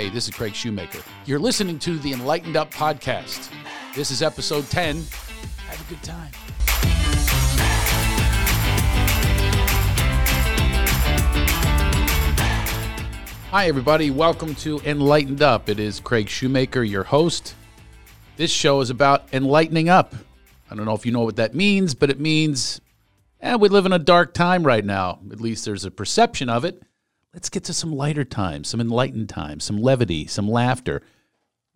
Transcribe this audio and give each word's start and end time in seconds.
Hey, 0.00 0.08
this 0.08 0.28
is 0.28 0.34
Craig 0.34 0.54
Shoemaker. 0.54 1.02
You're 1.26 1.38
listening 1.38 1.78
to 1.80 1.98
the 1.98 2.14
Enlightened 2.14 2.56
Up 2.56 2.72
podcast. 2.72 3.50
This 3.94 4.10
is 4.10 4.22
episode 4.22 4.66
10. 4.70 5.04
Have 5.66 5.78
a 5.78 5.90
good 5.90 6.02
time. 6.02 6.32
Hi, 13.50 13.66
everybody. 13.68 14.10
Welcome 14.10 14.54
to 14.54 14.80
Enlightened 14.86 15.42
Up. 15.42 15.68
It 15.68 15.78
is 15.78 16.00
Craig 16.00 16.30
Shoemaker, 16.30 16.82
your 16.82 17.04
host. 17.04 17.54
This 18.38 18.50
show 18.50 18.80
is 18.80 18.88
about 18.88 19.28
enlightening 19.34 19.90
up. 19.90 20.14
I 20.70 20.76
don't 20.76 20.86
know 20.86 20.94
if 20.94 21.04
you 21.04 21.12
know 21.12 21.24
what 21.24 21.36
that 21.36 21.54
means, 21.54 21.94
but 21.94 22.08
it 22.08 22.18
means 22.18 22.80
eh, 23.42 23.54
we 23.56 23.68
live 23.68 23.84
in 23.84 23.92
a 23.92 23.98
dark 23.98 24.32
time 24.32 24.62
right 24.62 24.82
now. 24.82 25.18
At 25.30 25.42
least 25.42 25.66
there's 25.66 25.84
a 25.84 25.90
perception 25.90 26.48
of 26.48 26.64
it. 26.64 26.82
Let's 27.32 27.48
get 27.48 27.64
to 27.64 27.74
some 27.74 27.92
lighter 27.92 28.24
times, 28.24 28.68
some 28.68 28.80
enlightened 28.80 29.28
times, 29.28 29.64
some 29.64 29.80
levity, 29.80 30.26
some 30.26 30.48
laughter. 30.48 31.02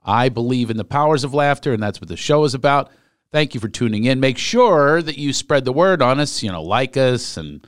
I 0.05 0.29
believe 0.29 0.69
in 0.69 0.77
the 0.77 0.85
powers 0.85 1.23
of 1.23 1.33
laughter, 1.33 1.73
and 1.73 1.83
that's 1.83 2.01
what 2.01 2.09
the 2.09 2.17
show 2.17 2.45
is 2.45 2.55
about. 2.55 2.91
Thank 3.31 3.55
you 3.55 3.61
for 3.61 3.69
tuning 3.69 4.05
in. 4.05 4.21
Make 4.21 4.39
sure 4.39 5.01
that 5.01 5.17
you 5.17 5.33
spread 5.33 5.65
the 5.65 5.73
word 5.73 6.03
on 6.03 6.19
us, 6.19 6.43
you 6.43 6.51
know, 6.51 6.63
like 6.63 6.97
us 6.97 7.37
and, 7.37 7.67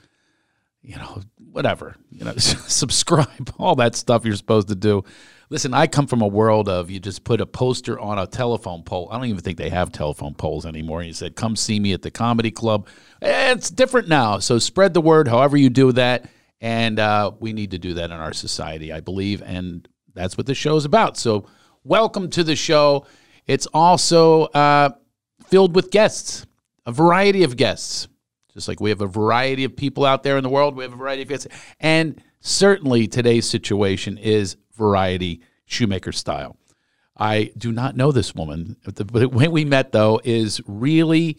you 0.83 0.97
know, 0.97 1.23
whatever, 1.53 1.97
you 2.11 2.25
know, 2.25 2.35
subscribe, 2.37 3.53
all 3.59 3.77
that 3.77 3.95
stuff 3.95 4.25
you're 4.25 4.35
supposed 4.35 4.69
to 4.69 4.75
do. 4.75 5.05
Listen, 5.49 5.73
I 5.73 5.87
come 5.87 6.09
from 6.09 6.23
a 6.23 6.27
world 6.27 6.69
of 6.69 6.91
you 6.91 6.99
just 6.99 7.23
put 7.23 7.41
a 7.41 7.47
poster 7.47 7.99
on 8.01 8.19
a 8.19 8.27
telephone 8.27 8.83
pole. 8.83 9.09
I 9.13 9.16
don't 9.16 9.27
even 9.27 9.41
think 9.41 9.59
they 9.59 9.71
have 9.71 9.93
telephone 9.93 10.35
poles 10.35 10.66
anymore. 10.66 11.05
You 11.05 11.13
said, 11.13 11.37
come 11.37 11.55
see 11.55 11.79
me 11.79 11.93
at 11.93 12.03
the 12.03 12.11
comedy 12.11 12.51
club. 12.51 12.89
It's 13.23 13.71
different 13.71 14.09
now. 14.09 14.41
So 14.41 14.59
spread 14.59 14.93
the 14.93 15.01
word 15.01 15.29
however 15.29 15.57
you 15.57 15.71
do 15.71 15.93
that. 15.93 16.29
And 16.60 16.98
uh, 16.98 17.33
we 17.38 17.52
need 17.52 17.73
to 17.73 17.78
do 17.78 17.95
that 17.95 18.10
in 18.10 18.16
our 18.16 18.33
society, 18.33 18.92
I 18.92 19.01
believe. 19.01 19.42
And 19.42 19.87
that's 20.15 20.37
what 20.37 20.46
the 20.46 20.54
show 20.54 20.76
is 20.76 20.85
about. 20.85 21.16
So 21.16 21.46
welcome 21.85 22.30
to 22.30 22.43
the 22.43 22.57
show. 22.57 23.07
It's 23.46 23.66
also 23.66 24.45
uh, 24.45 24.90
filled 25.46 25.74
with 25.74 25.90
guests, 25.90 26.46
a 26.87 26.93
variety 26.93 27.43
of 27.43 27.57
guests. 27.57 28.09
Just 28.54 28.68
like 28.68 28.80
we 28.80 28.90
have 28.90 29.02
a 29.02 29.07
variety 29.07 29.65
of 29.65 29.76
people 29.76 30.07
out 30.07 30.23
there 30.23 30.38
in 30.38 30.43
the 30.43 30.48
world, 30.48 30.76
we 30.76 30.85
have 30.85 30.93
a 30.93 30.96
variety 30.96 31.23
of 31.23 31.29
guests. 31.29 31.46
And 31.79 32.23
certainly 32.40 33.07
today's 33.07 33.48
situation 33.48 34.16
is 34.16 34.57
variety 34.73 35.43
shoemaker 35.66 36.13
style. 36.13 36.57
I 37.18 37.51
do 37.57 37.73
not 37.73 37.96
know 37.96 38.13
this 38.13 38.35
woman, 38.35 38.76
but 38.85 39.32
when 39.32 39.51
we 39.52 39.65
met 39.65 39.93
though 39.93 40.20
is 40.24 40.60
really 40.66 41.38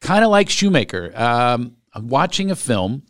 kind 0.00 0.24
of 0.24 0.30
like 0.30 0.48
Shoemaker. 0.48 1.12
Um, 1.14 1.76
I'm 1.92 2.08
watching 2.08 2.50
a 2.50 2.56
film 2.56 3.02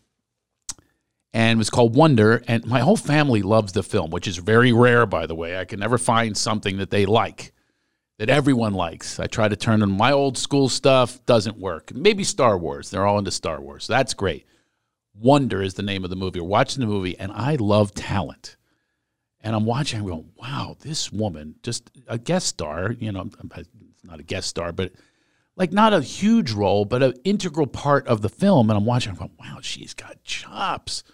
and 1.37 1.59
it 1.59 1.59
was 1.59 1.69
called 1.69 1.95
Wonder. 1.95 2.43
And 2.49 2.65
my 2.65 2.81
whole 2.81 2.97
family 2.97 3.43
loves 3.43 3.75
the 3.75 3.83
film, 3.83 4.11
which 4.11 4.27
is 4.27 4.39
very 4.39 4.73
rare, 4.73 5.05
by 5.05 5.27
the 5.27 5.35
way. 5.35 5.59
I 5.59 5.67
can 5.67 5.79
never 5.79 5.99
find 5.99 6.35
something 6.35 6.79
that 6.79 6.89
they 6.89 7.05
like, 7.05 7.53
that 8.19 8.31
everyone 8.31 8.73
likes. 8.73 9.21
I 9.21 9.27
try 9.27 9.47
to 9.47 9.55
turn 9.55 9.83
on 9.83 9.91
my 9.91 10.13
old 10.13 10.39
school 10.39 10.71
stuff, 10.71 11.23
doesn't 11.27 11.59
work. 11.59 11.93
Maybe 11.95 12.25
Star 12.25 12.57
Wars. 12.57 12.89
They're 12.89 13.05
all 13.05 13.19
into 13.19 13.31
Star 13.31 13.61
Wars. 13.61 13.87
That's 13.87 14.15
great. 14.15 14.47
Wonder 15.15 15.61
is 15.61 15.75
the 15.75 15.83
name 15.83 16.05
of 16.05 16.11
the 16.11 16.17
movie. 16.17 16.41
We're 16.41 16.47
watching 16.47 16.81
the 16.81 16.87
movie, 16.87 17.19
and 17.19 17.31
I 17.33 17.57
love 17.57 17.93
talent. 17.93 18.57
And 19.43 19.55
I'm 19.55 19.67
watching, 19.67 20.01
I'm 20.01 20.07
going, 20.07 20.31
wow, 20.37 20.75
this 20.81 21.13
woman, 21.13 21.57
just 21.63 21.91
a 22.09 22.17
guest 22.17 22.47
star, 22.47 22.93
you 22.93 23.13
know, 23.13 23.29
not 24.03 24.21
a 24.21 24.23
guest 24.23 24.49
star, 24.49 24.73
but 24.73 24.93
like 25.55 25.71
not 25.71 25.93
a 25.93 26.01
huge 26.01 26.53
role, 26.53 26.87
but 26.87 27.03
an 27.03 27.13
integral 27.25 27.67
part 27.67 28.07
of 28.07 28.23
the 28.23 28.31
film. 28.31 28.71
And 28.71 28.79
I'm 28.79 28.87
watching, 28.87 29.13
I'm 29.13 29.19
going, 29.19 29.33
wow, 29.39 29.59
she's 29.61 29.93
got 29.93 30.25
chops. 30.25 31.05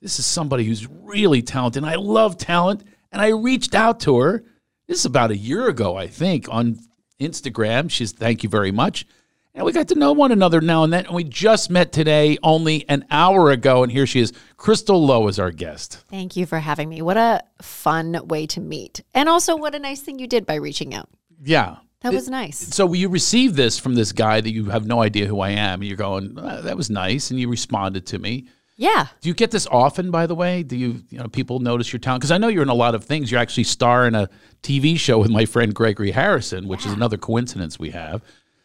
This 0.00 0.18
is 0.18 0.26
somebody 0.26 0.64
who's 0.64 0.86
really 0.86 1.42
talented. 1.42 1.82
And 1.82 1.90
I 1.90 1.96
love 1.96 2.36
talent. 2.36 2.84
And 3.12 3.22
I 3.22 3.28
reached 3.28 3.74
out 3.74 4.00
to 4.00 4.18
her. 4.18 4.44
This 4.86 5.00
is 5.00 5.04
about 5.06 5.30
a 5.30 5.36
year 5.36 5.68
ago, 5.68 5.96
I 5.96 6.06
think, 6.06 6.48
on 6.50 6.78
Instagram. 7.20 7.90
She's 7.90 8.12
thank 8.12 8.42
you 8.42 8.48
very 8.48 8.70
much. 8.70 9.06
And 9.54 9.64
we 9.64 9.72
got 9.72 9.88
to 9.88 9.94
know 9.94 10.12
one 10.12 10.32
another 10.32 10.60
now 10.60 10.84
and 10.84 10.92
then. 10.92 11.06
And 11.06 11.14
we 11.14 11.24
just 11.24 11.70
met 11.70 11.90
today, 11.90 12.36
only 12.42 12.86
an 12.90 13.06
hour 13.10 13.50
ago. 13.50 13.82
And 13.82 13.90
here 13.90 14.06
she 14.06 14.20
is. 14.20 14.34
Crystal 14.58 15.02
Lowe 15.04 15.28
is 15.28 15.38
our 15.38 15.50
guest. 15.50 16.04
Thank 16.10 16.36
you 16.36 16.44
for 16.44 16.58
having 16.58 16.90
me. 16.90 17.00
What 17.00 17.16
a 17.16 17.42
fun 17.62 18.20
way 18.28 18.46
to 18.48 18.60
meet. 18.60 19.02
And 19.14 19.30
also, 19.30 19.56
what 19.56 19.74
a 19.74 19.78
nice 19.78 20.02
thing 20.02 20.18
you 20.18 20.26
did 20.26 20.44
by 20.44 20.56
reaching 20.56 20.94
out. 20.94 21.08
Yeah. 21.42 21.76
That 22.02 22.12
was 22.12 22.28
nice. 22.28 22.58
So 22.58 22.92
you 22.92 23.08
received 23.08 23.56
this 23.56 23.78
from 23.78 23.94
this 23.94 24.12
guy 24.12 24.42
that 24.42 24.52
you 24.52 24.66
have 24.66 24.86
no 24.86 25.00
idea 25.02 25.26
who 25.26 25.40
I 25.40 25.50
am. 25.50 25.80
And 25.80 25.88
you're 25.88 25.96
going, 25.96 26.38
"Uh, 26.38 26.60
that 26.60 26.76
was 26.76 26.90
nice. 26.90 27.30
And 27.30 27.40
you 27.40 27.48
responded 27.48 28.06
to 28.08 28.18
me. 28.18 28.46
Yeah. 28.76 29.06
Do 29.20 29.28
you 29.28 29.34
get 29.34 29.50
this 29.50 29.66
often, 29.70 30.10
by 30.10 30.26
the 30.26 30.34
way? 30.34 30.62
Do 30.62 30.76
you, 30.76 31.02
you 31.08 31.18
know, 31.18 31.28
people 31.28 31.60
notice 31.60 31.92
your 31.92 32.00
talent? 32.00 32.20
Because 32.20 32.30
I 32.30 32.38
know 32.38 32.48
you're 32.48 32.62
in 32.62 32.68
a 32.68 32.74
lot 32.74 32.94
of 32.94 33.04
things. 33.04 33.32
You 33.32 33.38
actually 33.38 33.64
star 33.64 34.06
in 34.06 34.14
a 34.14 34.28
TV 34.62 34.98
show 34.98 35.18
with 35.18 35.30
my 35.30 35.46
friend 35.46 35.74
Gregory 35.74 36.10
Harrison, 36.10 36.68
which 36.68 36.84
is 36.84 36.92
another 36.92 37.16
coincidence 37.16 37.78
we 37.78 37.90
have. 37.90 38.22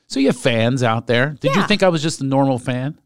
So 0.07 0.19
you 0.19 0.27
have 0.27 0.37
fans 0.37 0.83
out 0.83 1.07
there. 1.07 1.37
Did 1.39 1.55
you 1.55 1.65
think 1.67 1.83
I 1.83 1.87
was 1.89 2.03
just 2.03 2.19
a 2.19 2.25
normal 2.25 2.59
fan? 2.59 2.99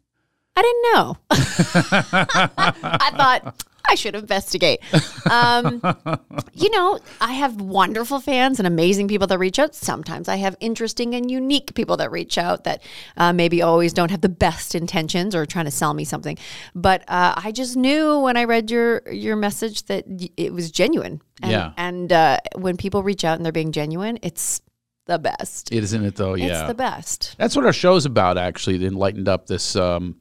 I 0.56 0.62
didn't 0.62 0.84
know. 0.94 1.18
I 1.30 3.12
thought 3.16 3.64
I 3.90 3.96
should 3.96 4.16
investigate. 4.16 4.82
Um, 5.30 5.82
you 6.54 6.70
know, 6.70 7.00
I 7.22 7.34
have 7.34 7.60
wonderful 7.62 8.20
fans 8.20 8.60
and 8.60 8.68
amazing 8.68 9.08
people 9.08 9.28
that 9.28 9.38
reach 9.38 9.60
out. 9.60 9.76
Sometimes 9.76 10.28
I 10.28 10.38
have 10.38 10.56
interesting 10.60 11.16
and 11.16 11.30
unique 11.30 11.74
people 11.76 11.98
that 11.98 12.12
reach 12.12 12.38
out 12.38 12.64
that 12.64 12.84
uh, 13.18 13.34
maybe 13.34 13.62
always 13.62 13.94
don't 13.94 14.12
have 14.12 14.22
the 14.22 14.30
best 14.30 14.76
intentions 14.76 15.36
or 15.36 15.46
trying 15.46 15.66
to 15.66 15.72
sell 15.72 15.94
me 15.94 16.04
something. 16.04 16.38
But 16.74 17.02
uh, 17.08 17.34
I 17.38 17.52
just 17.52 17.76
knew 17.76 18.20
when 18.20 18.38
I 18.38 18.44
read 18.46 18.72
your 18.72 19.02
your 19.12 19.36
message 19.36 19.84
that 19.84 20.06
it 20.38 20.54
was 20.54 20.72
genuine. 20.72 21.22
And, 21.42 21.52
Yeah. 21.52 21.74
And 21.78 22.12
uh, 22.12 22.40
when 22.56 22.78
people 22.78 23.04
reach 23.04 23.26
out 23.26 23.38
and 23.38 23.46
they're 23.46 23.52
being 23.52 23.72
genuine, 23.72 24.20
it's 24.22 24.62
the 25.06 25.20
best. 25.20 25.72
Isn't 25.72 26.04
it 26.04 26.16
though? 26.16 26.34
It's 26.34 26.44
yeah. 26.44 26.68
the 26.68 26.74
best. 26.74 27.36
That's 27.38 27.56
what 27.56 27.66
our 27.66 27.74
show's 27.74 28.06
about, 28.06 28.38
actually. 28.38 28.76
It 28.76 28.84
enlightened 28.84 29.28
up 29.28 29.48
this 29.48 29.76
um, 29.76 30.16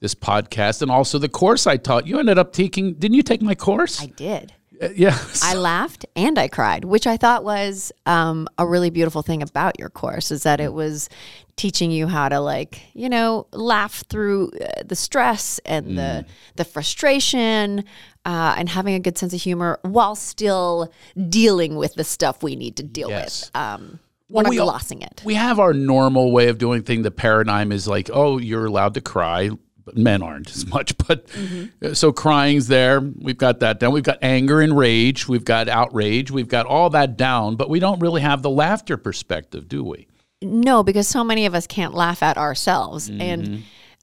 this 0.00 0.14
podcast 0.14 0.82
and 0.82 0.90
also 0.90 1.18
the 1.18 1.28
course 1.28 1.66
I 1.66 1.76
taught. 1.76 2.06
You 2.06 2.18
ended 2.18 2.38
up 2.38 2.52
taking, 2.52 2.94
didn't 2.94 3.14
you 3.14 3.22
take 3.22 3.42
my 3.42 3.54
course? 3.54 4.02
I 4.02 4.06
did. 4.06 4.52
Uh, 4.80 4.88
yeah. 4.94 5.18
I 5.42 5.54
laughed 5.72 6.04
and 6.14 6.38
I 6.38 6.48
cried, 6.48 6.84
which 6.84 7.06
I 7.06 7.16
thought 7.16 7.44
was 7.44 7.92
um, 8.04 8.46
a 8.58 8.66
really 8.66 8.90
beautiful 8.90 9.22
thing 9.22 9.42
about 9.42 9.78
your 9.78 9.88
course 9.88 10.30
is 10.30 10.42
that 10.42 10.60
it 10.60 10.72
was 10.72 11.08
teaching 11.56 11.90
you 11.90 12.06
how 12.06 12.28
to 12.28 12.38
like 12.38 12.82
you 12.92 13.08
know 13.08 13.46
laugh 13.52 14.04
through 14.10 14.50
uh, 14.60 14.82
the 14.84 14.94
stress 14.94 15.58
and 15.64 15.96
the 15.96 16.26
the 16.56 16.64
frustration 16.66 17.82
uh, 18.26 18.54
and 18.58 18.68
having 18.68 18.94
a 18.94 19.00
good 19.00 19.16
sense 19.16 19.32
of 19.32 19.40
humor 19.40 19.78
while 19.80 20.14
still 20.14 20.92
dealing 21.30 21.76
with 21.76 21.94
the 21.94 22.04
stuff 22.04 22.42
we 22.42 22.56
need 22.56 22.76
to 22.76 22.82
deal 22.82 23.08
Yes. 23.08 23.46
with. 23.46 23.56
Um, 23.56 23.98
Well, 24.28 24.44
we're 24.44 24.50
we 24.50 24.56
not 24.58 24.64
glossing 24.64 25.00
it. 25.00 25.22
We 25.24 25.34
have 25.36 25.58
our 25.58 25.72
normal 25.72 26.32
way 26.32 26.48
of 26.48 26.58
doing 26.58 26.82
thing. 26.82 27.00
The 27.00 27.10
paradigm 27.10 27.72
is 27.72 27.88
like, 27.88 28.10
oh, 28.12 28.36
you're 28.38 28.66
allowed 28.66 28.92
to 28.94 29.00
cry. 29.00 29.50
But 29.86 29.96
men 29.96 30.20
aren't 30.22 30.50
as 30.50 30.66
much, 30.76 30.98
but 30.98 31.26
Mm-hmm. 31.28 31.94
so 31.94 32.12
crying's 32.12 32.66
there. 32.68 33.00
We've 33.00 33.38
got 33.38 33.60
that 33.60 33.80
down. 33.80 33.92
We've 33.92 34.02
got 34.02 34.18
anger 34.20 34.60
and 34.60 34.76
rage. 34.76 35.26
We've 35.28 35.44
got 35.44 35.68
outrage. 35.68 36.30
We've 36.30 36.48
got 36.48 36.66
all 36.66 36.90
that 36.90 37.16
down, 37.16 37.56
but 37.56 37.70
we 37.70 37.78
don't 37.80 38.00
really 38.00 38.20
have 38.20 38.42
the 38.42 38.50
laughter 38.50 38.96
perspective, 38.98 39.68
do 39.68 39.82
we? 39.84 40.08
No, 40.42 40.82
because 40.82 41.08
so 41.08 41.24
many 41.24 41.46
of 41.46 41.54
us 41.54 41.66
can't 41.66 41.94
laugh 41.94 42.22
at 42.22 42.36
ourselves. 42.36 43.08
Mm-hmm. 43.08 43.20
And 43.22 43.62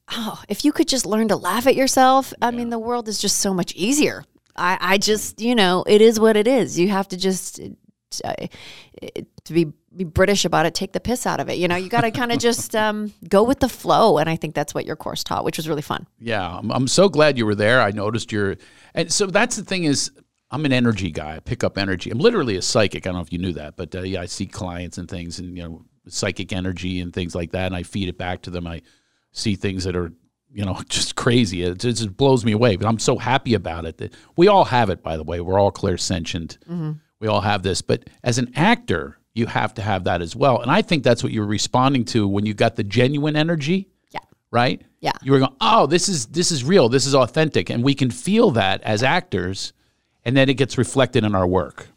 oh, 0.10 0.42
if 0.50 0.64
you 0.66 0.72
could 0.72 0.88
just 0.88 1.06
learn 1.06 1.28
to 1.28 1.36
laugh 1.36 1.68
at 1.68 1.76
yourself, 1.76 2.34
I 2.42 2.50
mean, 2.52 2.70
the 2.70 2.80
world 2.80 3.08
is 3.08 3.20
just 3.20 3.38
so 3.38 3.54
much 3.54 3.74
easier. 3.76 4.24
I, 4.56 4.78
I 4.80 4.98
just, 4.98 5.42
you 5.42 5.54
know, 5.54 5.84
it 5.86 6.02
is 6.02 6.20
what 6.20 6.38
it 6.38 6.48
is. 6.48 6.80
You 6.80 6.88
have 6.90 7.08
to 7.10 7.18
just, 7.18 7.60
uh, 8.24 8.34
to 9.46 9.54
be, 9.54 9.74
be 9.96 10.04
British 10.04 10.46
about 10.46 10.66
it, 10.66 10.74
take 10.74 10.94
the 10.94 11.00
piss 11.00 11.26
out 11.26 11.40
of 11.40 11.50
it. 11.50 11.58
You 11.58 11.68
know, 11.68 11.76
you 11.76 11.90
got 11.90 12.02
to 12.02 12.12
kind 12.20 12.32
of 12.32 12.40
just 12.40 12.76
um, 12.76 13.14
go 13.30 13.44
with 13.44 13.60
the 13.60 13.70
flow. 13.70 14.18
And 14.18 14.30
I 14.30 14.36
think 14.36 14.56
that's 14.56 14.74
what 14.74 14.86
your 14.86 14.96
course 14.96 15.24
taught, 15.24 15.44
which 15.44 15.58
was 15.58 15.68
really 15.68 15.82
fun. 15.82 16.08
Yeah, 16.20 16.58
I'm, 16.58 16.72
I'm 16.72 16.88
so 16.88 17.10
glad 17.10 17.38
you 17.38 17.46
were 17.46 17.56
there. 17.56 17.82
I 17.82 17.92
noticed 17.92 18.32
your, 18.32 18.56
and 18.94 19.12
so 19.12 19.28
that's 19.28 19.56
the 19.56 19.64
thing 19.64 19.84
is, 19.86 20.12
I'm 20.52 20.66
an 20.66 20.74
energy 20.74 21.10
guy. 21.10 21.36
I 21.36 21.40
pick 21.40 21.64
up 21.64 21.80
energy. 21.80 22.12
I'm 22.12 22.20
literally 22.20 22.58
a 22.58 22.62
psychic. 22.62 23.08
I 23.08 23.10
don't 23.10 23.16
know 23.16 23.24
if 23.24 23.34
you 23.34 23.40
knew 23.40 23.54
that, 23.54 23.76
but 23.76 23.96
uh, 23.96 24.02
yeah, 24.02 24.22
I 24.22 24.28
see 24.28 24.46
clients 24.46 25.00
and 25.00 25.10
things, 25.10 25.40
and 25.40 25.58
you 25.58 25.64
know, 25.64 25.84
psychic 26.08 26.54
energy 26.54 27.00
and 27.00 27.12
things 27.12 27.34
like 27.34 27.52
that, 27.52 27.68
and 27.68 27.76
I 27.76 27.82
feed 27.82 28.08
it 28.08 28.20
back 28.20 28.44
to 28.44 28.52
them. 28.52 28.68
I 28.68 28.84
see 29.32 29.56
things 29.56 29.84
that 29.86 29.96
are, 29.96 30.12
you 30.52 30.64
know, 30.64 30.80
just 30.90 31.16
crazy. 31.16 31.64
It 31.64 31.80
just 31.80 32.16
blows 32.16 32.46
me 32.46 32.52
away. 32.52 32.76
But 32.76 32.88
I'm 32.88 33.00
so 33.00 33.18
happy 33.18 33.56
about 33.56 33.86
it 33.86 33.98
that 33.98 34.14
we 34.36 34.48
all 34.48 34.66
have 34.66 34.92
it. 34.92 35.02
By 35.02 35.18
the 35.18 35.24
way, 35.24 35.42
we're 35.42 35.60
all 35.60 35.72
clairsentient. 35.72 36.58
We 37.20 37.28
all 37.28 37.42
have 37.42 37.64
this. 37.64 37.82
But 37.82 38.10
as 38.24 38.38
an 38.38 38.52
actor, 38.56 39.18
you 39.34 39.46
have 39.48 39.74
to 39.76 39.82
have 39.82 40.04
that 40.04 40.22
as 40.22 40.36
well. 40.36 40.62
And 40.62 40.70
I 40.72 40.82
think 40.82 41.04
that's 41.04 41.24
what 41.24 41.32
you're 41.32 41.46
responding 41.46 42.06
to 42.06 42.28
when 42.28 42.46
you 42.46 42.54
got 42.54 42.76
the 42.76 42.84
genuine 42.84 43.36
energy 43.36 43.90
Yeah. 44.12 44.20
right? 44.52 44.82
Yeah. 45.00 45.12
You 45.22 45.32
were 45.32 45.40
going, 45.40 45.56
oh, 45.60 45.88
this 45.88 46.08
is 46.08 46.28
this 46.28 46.52
is 46.52 46.64
real, 46.64 46.88
this 46.90 47.06
is 47.06 47.16
authentic, 47.16 47.70
and 47.70 47.84
we 47.84 47.94
can 47.96 48.12
feel 48.12 48.52
that 48.52 48.82
as 48.84 49.04
actors, 49.04 49.74
and 50.24 50.38
then 50.38 50.50
it 50.50 50.54
gets 50.56 50.78
reflected 50.78 51.24
in 51.24 51.36
our 51.36 51.48
work. 51.48 51.88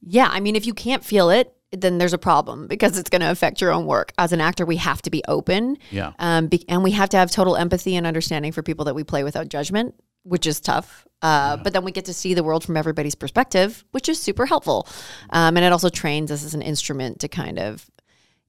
Yeah. 0.00 0.28
I 0.30 0.40
mean, 0.40 0.56
if 0.56 0.66
you 0.66 0.74
can't 0.74 1.04
feel 1.04 1.30
it, 1.30 1.52
then 1.72 1.98
there's 1.98 2.12
a 2.12 2.18
problem 2.18 2.68
because 2.68 2.96
it's 2.96 3.10
going 3.10 3.20
to 3.20 3.30
affect 3.30 3.60
your 3.60 3.72
own 3.72 3.86
work. 3.86 4.12
As 4.16 4.32
an 4.32 4.40
actor, 4.40 4.64
we 4.64 4.76
have 4.76 5.02
to 5.02 5.10
be 5.10 5.22
open. 5.26 5.76
Yeah. 5.90 6.12
Um, 6.20 6.46
be, 6.46 6.64
and 6.68 6.84
we 6.84 6.92
have 6.92 7.08
to 7.10 7.16
have 7.16 7.30
total 7.30 7.56
empathy 7.56 7.96
and 7.96 8.06
understanding 8.06 8.52
for 8.52 8.62
people 8.62 8.84
that 8.84 8.94
we 8.94 9.02
play 9.04 9.24
without 9.24 9.48
judgment. 9.48 9.94
Which 10.26 10.46
is 10.46 10.60
tough. 10.60 11.06
Uh, 11.22 11.56
But 11.56 11.72
then 11.72 11.84
we 11.84 11.92
get 11.92 12.04
to 12.06 12.12
see 12.14 12.34
the 12.34 12.42
world 12.42 12.64
from 12.64 12.76
everybody's 12.76 13.14
perspective, 13.14 13.84
which 13.92 14.08
is 14.08 14.20
super 14.20 14.46
helpful. 14.46 14.86
Um, 15.30 15.56
and 15.56 15.64
it 15.64 15.72
also 15.72 15.88
trains 15.88 16.30
us 16.30 16.44
as 16.44 16.54
an 16.54 16.62
instrument 16.62 17.20
to 17.20 17.28
kind 17.28 17.58
of, 17.58 17.88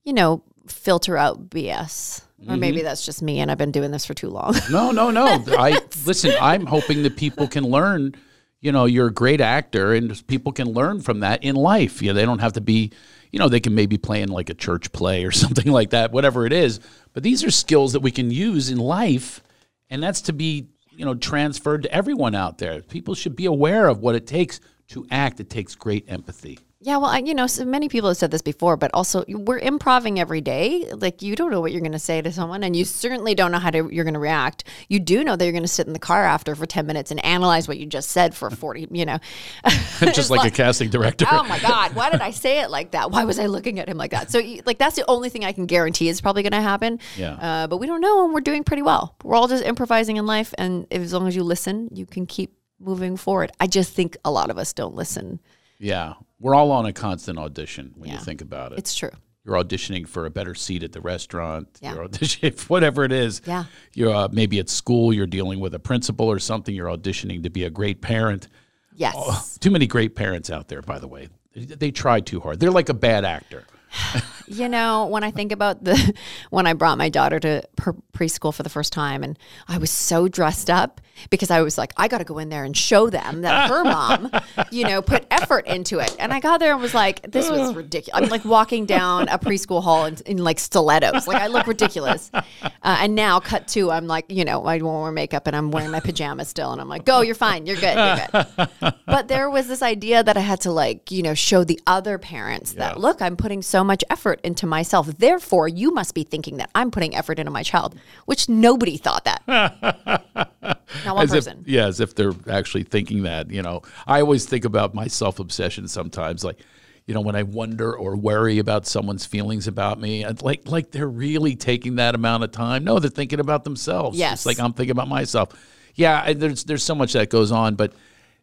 you 0.03 0.13
know, 0.13 0.43
filter 0.67 1.17
out 1.17 1.49
BS. 1.49 2.23
Or 2.47 2.55
maybe 2.55 2.83
that's 2.83 3.03
just 3.03 3.23
me, 3.23 3.39
and 3.39 3.49
I've 3.49 3.57
been 3.57 3.71
doing 3.71 3.89
this 3.89 4.05
for 4.05 4.13
too 4.13 4.29
long. 4.29 4.53
No, 4.69 4.91
no, 4.91 5.09
no. 5.09 5.43
I 5.57 5.81
listen. 6.05 6.33
I'm 6.39 6.67
hoping 6.67 7.01
that 7.03 7.17
people 7.17 7.47
can 7.47 7.63
learn. 7.63 8.13
You 8.61 8.71
know, 8.71 8.85
you're 8.85 9.07
a 9.07 9.13
great 9.13 9.41
actor, 9.41 9.93
and 9.93 10.27
people 10.27 10.51
can 10.51 10.67
learn 10.67 11.01
from 11.01 11.21
that 11.21 11.43
in 11.43 11.55
life. 11.55 12.01
You 12.01 12.09
know, 12.09 12.13
they 12.13 12.25
don't 12.25 12.39
have 12.39 12.53
to 12.53 12.61
be. 12.61 12.91
You 13.31 13.39
know, 13.39 13.49
they 13.49 13.59
can 13.59 13.73
maybe 13.73 13.97
play 13.97 14.21
in 14.21 14.29
like 14.29 14.49
a 14.51 14.53
church 14.53 14.91
play 14.91 15.25
or 15.25 15.31
something 15.43 15.71
like 15.71 15.89
that, 15.91 16.11
whatever 16.11 16.45
it 16.45 16.53
is. 16.53 16.79
But 17.13 17.23
these 17.23 17.43
are 17.43 17.49
skills 17.49 17.93
that 17.93 18.01
we 18.01 18.11
can 18.11 18.29
use 18.29 18.69
in 18.69 18.77
life, 18.77 19.41
and 19.89 20.03
that's 20.03 20.21
to 20.23 20.33
be 20.33 20.67
you 20.97 21.05
know 21.05 21.15
transferred 21.15 21.83
to 21.83 21.91
everyone 21.93 22.35
out 22.35 22.57
there. 22.57 22.81
People 22.81 23.15
should 23.15 23.35
be 23.35 23.45
aware 23.45 23.87
of 23.87 23.99
what 23.99 24.15
it 24.15 24.27
takes 24.27 24.59
to 24.89 25.05
act. 25.11 25.39
It 25.39 25.49
takes 25.49 25.75
great 25.75 26.05
empathy. 26.07 26.59
Yeah, 26.79 26.97
well, 26.97 27.09
I, 27.09 27.17
you 27.17 27.33
know, 27.33 27.47
so 27.47 27.65
many 27.65 27.89
people 27.89 28.09
have 28.09 28.17
said 28.17 28.29
this 28.29 28.43
before, 28.43 28.77
but 28.77 28.91
also 28.93 29.25
we're 29.27 29.57
improving 29.57 30.19
every 30.19 30.41
day. 30.41 30.91
Like 30.93 31.23
you 31.23 31.35
don't 31.35 31.49
know 31.49 31.59
what 31.59 31.71
you're 31.71 31.81
going 31.81 31.91
to 31.93 31.99
say 31.99 32.21
to 32.21 32.31
someone, 32.31 32.63
and 32.63 32.75
you 32.75 32.85
certainly 32.85 33.33
don't 33.33 33.51
know 33.51 33.57
how 33.57 33.71
to 33.71 33.89
you're 33.91 34.03
going 34.03 34.13
to 34.13 34.19
react. 34.19 34.63
You 34.87 34.99
do 34.99 35.23
know 35.23 35.35
that 35.35 35.43
you're 35.43 35.53
going 35.53 35.63
to 35.63 35.67
sit 35.67 35.87
in 35.87 35.93
the 35.93 35.99
car 35.99 36.23
after 36.23 36.53
for 36.53 36.67
ten 36.67 36.85
minutes 36.85 37.09
and 37.09 37.23
analyze 37.25 37.67
what 37.67 37.79
you 37.79 37.87
just 37.87 38.09
said 38.09 38.35
for 38.35 38.51
forty. 38.51 38.87
You 38.91 39.05
know, 39.05 39.17
Just 40.13 40.29
like, 40.29 40.47
a 40.47 40.55
casting 40.55 40.91
director. 40.91 41.25
oh 41.31 41.43
my 41.45 41.57
god, 41.59 41.95
why 41.95 42.11
did 42.11 42.21
I 42.21 42.29
say 42.29 42.61
it 42.61 42.69
like 42.69 42.91
that? 42.91 43.09
Why 43.09 43.25
was 43.25 43.39
I 43.39 43.47
looking 43.47 43.79
at 43.79 43.89
him 43.89 43.97
like 43.97 44.11
that? 44.11 44.29
So, 44.29 44.39
like, 44.65 44.77
that's 44.77 44.95
the 44.95 45.05
only 45.07 45.29
thing 45.29 45.45
I 45.45 45.53
can 45.53 45.65
guarantee 45.65 46.09
is 46.09 46.21
probably 46.21 46.43
going 46.43 46.51
to 46.51 46.61
happen. 46.61 46.99
Yeah. 47.15 47.33
Uh, 47.33 47.67
but 47.67 47.77
we 47.77 47.87
don't 47.87 48.01
know, 48.01 48.23
and 48.23 48.33
we're 48.35 48.41
doing 48.41 48.63
pretty 48.63 48.83
well. 48.83 49.15
We're 49.23 49.35
all 49.35 49.47
just 49.47 49.63
improvising 49.63 50.17
in 50.17 50.27
life, 50.27 50.53
and 50.59 50.85
if, 50.91 51.01
as 51.01 51.11
long 51.11 51.27
as 51.27 51.35
you 51.35 51.43
listen, 51.43 51.89
you 51.91 52.05
can 52.05 52.27
keep 52.27 52.53
moving 52.79 53.17
forward. 53.17 53.51
I 53.59 53.65
just 53.65 53.93
think 53.93 54.15
a 54.23 54.29
lot 54.29 54.51
of 54.51 54.59
us 54.59 54.73
don't 54.73 54.93
listen. 54.93 55.39
Yeah, 55.79 56.13
we're 56.39 56.55
all 56.55 56.71
on 56.71 56.85
a 56.85 56.93
constant 56.93 57.37
audition 57.39 57.93
when 57.95 58.09
you 58.11 58.17
think 58.17 58.41
about 58.41 58.71
it. 58.73 58.79
It's 58.79 58.95
true. 58.95 59.11
you're 59.43 59.55
auditioning 59.55 60.07
for 60.07 60.25
a 60.25 60.29
better 60.29 60.55
seat 60.55 60.83
at 60.83 60.91
the 60.91 61.01
restaurant. 61.01 61.67
Yeah. 61.81 61.93
You're 61.93 62.07
auditioning 62.07 62.55
for 62.59 62.67
whatever 62.67 63.03
it 63.03 63.11
is. 63.11 63.41
Yeah. 63.45 63.65
You're 63.93 64.13
uh, 64.13 64.27
maybe 64.31 64.59
at 64.59 64.69
school. 64.69 65.13
You're 65.13 65.27
dealing 65.27 65.59
with 65.59 65.73
a 65.73 65.79
principal 65.79 66.27
or 66.27 66.39
something. 66.39 66.73
You're 66.75 66.89
auditioning 66.89 67.43
to 67.43 67.49
be 67.49 67.63
a 67.63 67.69
great 67.69 68.01
parent. 68.01 68.47
Yes. 68.95 69.57
Too 69.59 69.69
many 69.71 69.85
great 69.87 70.15
parents 70.15 70.49
out 70.49 70.67
there, 70.67 70.81
by 70.81 70.97
the 70.99 71.07
way. 71.07 71.29
They, 71.55 71.91
try 71.91 72.19
too 72.19 72.39
hard. 72.39 72.59
They're 72.59 72.71
like 72.71 72.89
a 72.89 72.93
bad 72.93 73.25
actor. 73.25 73.63
You 74.49 74.69
know, 74.69 75.07
when 75.07 75.25
I 75.25 75.31
think 75.31 75.51
about 75.51 75.83
the 75.83 76.13
when 76.51 76.65
I 76.67 76.71
brought 76.71 76.97
my 76.97 77.09
daughter 77.09 77.37
to 77.37 77.67
per- 77.75 77.97
preschool 78.13 78.53
for 78.53 78.63
the 78.63 78.69
first 78.69 78.93
time, 78.93 79.21
and 79.21 79.37
I 79.67 79.77
was 79.77 79.91
so 79.91 80.29
dressed 80.29 80.69
up 80.69 81.01
because 81.29 81.51
I 81.51 81.61
was 81.61 81.77
like, 81.77 81.93
I 81.97 82.07
got 82.07 82.19
to 82.19 82.23
go 82.23 82.37
in 82.39 82.49
there 82.49 82.63
and 82.63 82.75
show 82.75 83.09
them 83.09 83.41
that 83.41 83.69
her 83.69 83.83
mom, 83.83 84.31
you 84.71 84.83
know, 84.83 85.01
put 85.01 85.25
effort 85.31 85.67
into 85.67 85.99
it. 85.99 86.15
And 86.19 86.33
I 86.33 86.39
got 86.39 86.59
there 86.59 86.73
and 86.73 86.81
was 86.81 86.93
like, 86.93 87.31
this 87.31 87.49
was 87.49 87.75
ridiculous. 87.75 88.21
I'm 88.21 88.29
like 88.29 88.45
walking 88.45 88.85
down 88.85 89.27
a 89.29 89.37
preschool 89.37 89.83
hall 89.83 90.05
in, 90.05 90.17
in 90.25 90.37
like 90.37 90.59
stilettos, 90.59 91.27
like 91.27 91.41
I 91.41 91.47
look 91.47 91.67
ridiculous. 91.67 92.31
Uh, 92.33 92.41
and 92.83 93.15
now, 93.15 93.39
cut 93.39 93.67
to, 93.69 93.91
I'm 93.91 94.07
like, 94.07 94.25
you 94.29 94.45
know, 94.45 94.65
I 94.65 94.77
won't 94.77 95.03
wear 95.03 95.11
makeup 95.11 95.47
and 95.47 95.55
I'm 95.55 95.71
wearing 95.71 95.91
my 95.91 95.99
pajamas 95.99 96.47
still, 96.47 96.71
and 96.71 96.81
I'm 96.81 96.89
like, 96.89 97.05
go, 97.05 97.21
you're 97.21 97.35
fine, 97.35 97.65
you're 97.65 97.77
good, 97.77 97.95
you're 97.97 98.67
good. 98.79 98.93
But 99.05 99.27
there 99.27 99.49
was 99.49 99.67
this 99.67 99.81
idea 99.81 100.23
that 100.23 100.37
I 100.37 100.41
had 100.41 100.61
to 100.61 100.71
like, 100.71 101.11
you 101.11 101.23
know, 101.23 101.33
show 101.33 101.63
the 101.63 101.79
other 101.87 102.17
parents 102.17 102.73
that 102.73 102.99
look, 102.99 103.21
I'm 103.21 103.35
putting 103.35 103.61
so 103.61 103.83
much 103.83 104.03
effort 104.09 104.39
into 104.43 104.65
myself. 104.65 105.07
Therefore, 105.17 105.67
you 105.67 105.93
must 105.93 106.13
be 106.13 106.23
thinking 106.23 106.57
that 106.57 106.69
I'm 106.75 106.91
putting 106.91 107.15
effort 107.15 107.39
into 107.39 107.51
my 107.51 107.63
child, 107.63 107.95
which 108.25 108.49
nobody 108.49 108.97
thought 108.97 109.25
that. 109.25 110.81
Not 111.07 111.15
one 111.15 111.23
As 111.23 111.47
if, 111.47 111.55
yeah, 111.65 111.87
as 111.87 111.99
if 111.99 112.15
they're 112.15 112.33
actually 112.49 112.83
thinking 112.83 113.23
that. 113.23 113.49
You 113.49 113.61
know, 113.61 113.81
I 114.05 114.21
always 114.21 114.45
think 114.45 114.65
about 114.65 114.93
my 114.93 115.07
self 115.07 115.39
obsession 115.39 115.87
sometimes, 115.87 116.43
like. 116.43 116.59
You 117.05 117.13
know, 117.13 117.21
when 117.21 117.37
I 117.37 117.43
wonder 117.43 117.95
or 117.95 118.17
worry 118.17 118.59
about 118.59 118.85
someone's 118.85 119.25
feelings 119.25 119.65
about 119.65 119.97
me, 119.97 120.25
I'd 120.25 120.41
like 120.41 120.67
like 120.67 120.91
they're 120.91 121.07
really 121.07 121.55
taking 121.55 121.95
that 121.95 122.15
amount 122.15 122.43
of 122.43 122.51
time. 122.51 122.83
No, 122.83 122.99
they're 122.99 123.09
thinking 123.09 123.39
about 123.39 123.63
themselves. 123.63 124.19
Yes. 124.19 124.39
It's 124.39 124.45
like 124.45 124.59
I'm 124.59 124.73
thinking 124.73 124.91
about 124.91 125.07
myself. 125.07 125.53
Yeah, 125.95 126.21
I, 126.25 126.33
there's 126.33 126.65
there's 126.65 126.83
so 126.83 126.95
much 126.95 127.13
that 127.13 127.29
goes 127.29 127.49
on, 127.49 127.75
but 127.75 127.93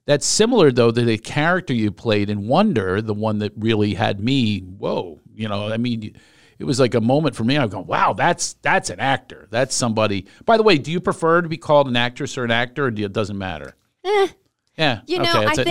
that's 0.07 0.27
similar 0.27 0.73
though 0.73 0.91
to 0.91 1.03
the 1.03 1.19
character 1.19 1.75
you 1.75 1.91
played 1.91 2.31
in 2.31 2.49
Wonder, 2.49 3.03
the 3.03 3.13
one 3.13 3.39
that 3.41 3.53
really 3.57 3.93
had 3.93 4.19
me. 4.19 4.61
Whoa, 4.61 5.21
you 5.35 5.49
know, 5.49 5.71
I 5.71 5.77
mean, 5.77 6.17
it 6.59 6.65
was 6.65 6.79
like 6.81 6.95
a 6.95 7.01
moment 7.01 7.35
for 7.37 7.45
me. 7.45 7.57
I'm 7.59 7.69
going, 7.69 7.87
wow, 7.87 8.13
that's 8.13 8.55
that's 8.63 8.91
an 8.91 9.01
actor. 9.01 9.49
That's 9.51 9.75
somebody. 9.75 10.27
By 10.45 10.57
the 10.57 10.63
way, 10.63 10.79
do 10.79 10.91
you 10.93 11.01
prefer 11.01 11.43
to 11.43 11.49
be 11.49 11.57
called 11.57 11.89
an 11.89 11.97
actress 11.97 12.37
or 12.39 12.45
an 12.45 12.51
actor, 12.51 12.87
or 12.87 12.91
do, 12.91 13.05
it 13.05 13.13
doesn't 13.13 13.39
matter? 13.39 13.75
Yeah. 14.77 15.03
You 15.07 15.19
know, 15.21 15.31
okay, 15.43 15.47
I 15.47 15.55
think 15.55 15.69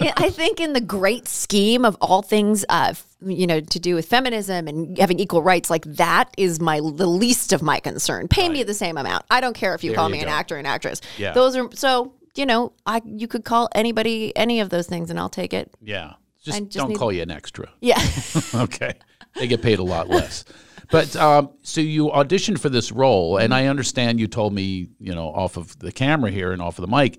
eh. 0.00 0.12
I 0.18 0.28
think 0.30 0.60
in 0.60 0.74
the 0.74 0.80
great 0.80 1.26
scheme 1.28 1.84
of 1.86 1.96
all 2.02 2.20
things, 2.20 2.62
uh, 2.68 2.88
f- 2.90 3.06
you 3.24 3.46
know, 3.46 3.60
to 3.60 3.80
do 3.80 3.94
with 3.94 4.06
feminism 4.06 4.68
and 4.68 4.98
having 4.98 5.18
equal 5.18 5.42
rights, 5.42 5.70
like 5.70 5.84
that 5.84 6.28
is 6.36 6.60
my 6.60 6.78
the 6.78 7.06
least 7.06 7.54
of 7.54 7.62
my 7.62 7.80
concern. 7.80 8.28
Pay 8.28 8.50
me 8.50 8.62
the 8.62 8.74
same 8.74 8.98
amount. 8.98 9.24
I 9.30 9.40
don't 9.40 9.54
care 9.54 9.74
if 9.74 9.82
you 9.82 9.90
There 9.92 9.96
call 9.96 10.08
you 10.08 10.12
me 10.16 10.20
an 10.20 10.26
go. 10.26 10.32
actor 10.32 10.56
and 10.58 10.66
actress. 10.66 11.00
Yeah. 11.16 11.32
those 11.32 11.56
are 11.56 11.68
so. 11.74 12.12
You 12.36 12.46
know, 12.46 12.72
I 12.84 13.00
you 13.06 13.28
could 13.28 13.44
call 13.44 13.68
anybody 13.74 14.36
any 14.36 14.58
of 14.60 14.68
those 14.68 14.88
things, 14.88 15.08
and 15.08 15.18
I'll 15.18 15.28
take 15.30 15.54
it. 15.54 15.72
yeah. 15.80 16.14
Just, 16.42 16.58
just 16.64 16.72
don't 16.72 16.88
need- 16.90 16.98
call 16.98 17.10
you 17.12 17.22
an 17.22 17.30
extra. 17.30 17.70
Yeah. 17.80 17.98
okay. 18.54 18.92
They 19.36 19.46
get 19.46 19.62
paid 19.62 19.78
a 19.78 19.84
lot 19.84 20.08
less. 20.08 20.44
But 20.90 21.16
um, 21.16 21.50
so 21.62 21.80
you 21.80 22.08
auditioned 22.08 22.60
for 22.60 22.68
this 22.68 22.92
role, 22.92 23.38
and 23.38 23.52
I 23.54 23.66
understand 23.66 24.20
you 24.20 24.26
told 24.28 24.52
me, 24.52 24.88
you 25.00 25.14
know, 25.14 25.28
off 25.28 25.56
of 25.56 25.78
the 25.78 25.90
camera 25.90 26.30
here 26.30 26.52
and 26.52 26.60
off 26.62 26.78
of 26.78 26.88
the 26.88 26.94
mic, 26.96 27.18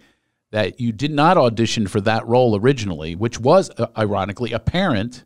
that 0.52 0.80
you 0.80 0.92
did 0.92 1.12
not 1.12 1.38
audition 1.38 1.88
for 1.88 2.00
that 2.02 2.26
role 2.28 2.56
originally, 2.58 3.16
which 3.16 3.40
was 3.40 3.70
uh, 3.78 3.88
ironically 3.98 4.54
a 4.54 4.60
parent 4.60 5.26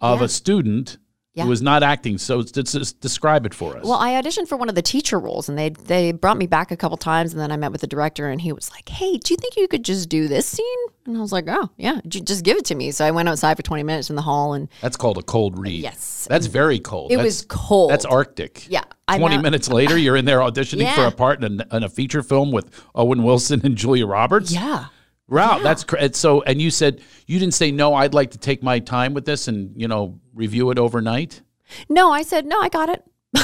of 0.00 0.20
Yeah. 0.20 0.26
a 0.26 0.28
student 0.28 0.98
Yeah. 1.36 1.44
was 1.44 1.60
not 1.62 1.82
acting. 1.82 2.16
So 2.18 2.42
describe 2.42 3.44
it 3.46 3.52
for 3.54 3.76
us. 3.76 3.84
Well, 3.84 3.98
I 3.98 4.12
auditioned 4.20 4.48
for 4.48 4.56
one 4.56 4.68
of 4.68 4.74
the 4.74 4.82
teacher 4.82 5.18
roles, 5.20 5.48
and 5.48 5.58
they 5.58 5.68
they 5.70 6.12
brought 6.12 6.38
me 6.38 6.46
back 6.46 6.70
a 6.70 6.76
couple 6.76 6.96
times, 6.96 7.32
and 7.32 7.40
then 7.40 7.52
I 7.52 7.56
met 7.58 7.72
with 7.72 7.82
the 7.82 7.86
director, 7.86 8.28
and 8.28 8.40
he 8.40 8.52
was 8.52 8.70
like, 8.70 8.88
"Hey, 8.88 9.18
do 9.18 9.34
you 9.34 9.36
think 9.36 9.56
you 9.56 9.68
could 9.68 9.84
just 9.84 10.08
do 10.08 10.28
this 10.28 10.46
scene?" 10.46 10.64
And 11.04 11.16
I 11.16 11.20
was 11.20 11.32
like, 11.32 11.44
"Oh, 11.48 11.70
yeah, 11.76 12.00
just 12.08 12.42
give 12.42 12.56
it 12.56 12.64
to 12.66 12.74
me." 12.74 12.90
So 12.90 13.04
I 13.04 13.10
went 13.10 13.28
outside 13.28 13.56
for 13.56 13.62
twenty 13.62 13.82
minutes 13.82 14.08
in 14.10 14.16
the 14.16 14.22
hall, 14.22 14.54
and 14.54 14.68
That's 14.80 14.96
called 14.96 15.18
a 15.18 15.22
cold 15.22 15.58
read. 15.58 15.82
Yes. 15.82 16.26
That's 16.30 16.46
very 16.46 16.78
cold. 16.78 17.12
it 17.12 17.16
That's- 17.16 17.24
was 17.26 17.46
cold. 17.48 17.90
That's 17.90 18.04
Arctic. 18.06 18.66
Yeah, 18.70 18.84
20 19.14 19.38
minutes 19.38 19.68
later, 19.68 19.96
you're 19.98 20.16
in 20.16 20.24
there 20.24 20.38
auditioning 20.38 20.92
for 20.94 21.04
a 21.06 21.10
part 21.12 21.44
in 21.44 21.60
a, 21.70 21.76
in 21.76 21.82
a 21.84 21.88
feature 21.88 22.22
film 22.22 22.50
with 22.50 22.70
Owen 22.94 23.22
Wilson 23.22 23.60
and 23.62 23.76
Julia 23.76 24.06
Roberts. 24.06 24.52
yeah. 24.52 24.86
Wow, 25.28 25.58
that's 25.58 25.82
cra- 25.84 26.02
it's 26.04 26.18
so. 26.18 26.42
And 26.42 26.60
you 26.62 26.70
said 26.70 27.00
you 27.26 27.38
didn't 27.38 27.54
say 27.54 27.70
no. 27.72 27.94
I'd 27.94 28.14
like 28.14 28.30
to 28.32 28.38
take 28.38 28.62
my 28.62 28.78
time 28.78 29.12
with 29.14 29.24
this 29.24 29.48
and 29.48 29.72
you 29.80 29.88
know 29.88 30.20
review 30.34 30.70
it 30.70 30.78
overnight. 30.78 31.42
No, 31.88 32.12
I 32.12 32.22
said 32.22 32.46
no. 32.46 32.60
I 32.60 32.68
got 32.68 32.88
it 32.88 33.02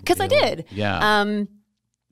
because 0.00 0.20
I 0.20 0.26
did. 0.26 0.66
Yeah, 0.70 1.20
Um, 1.20 1.48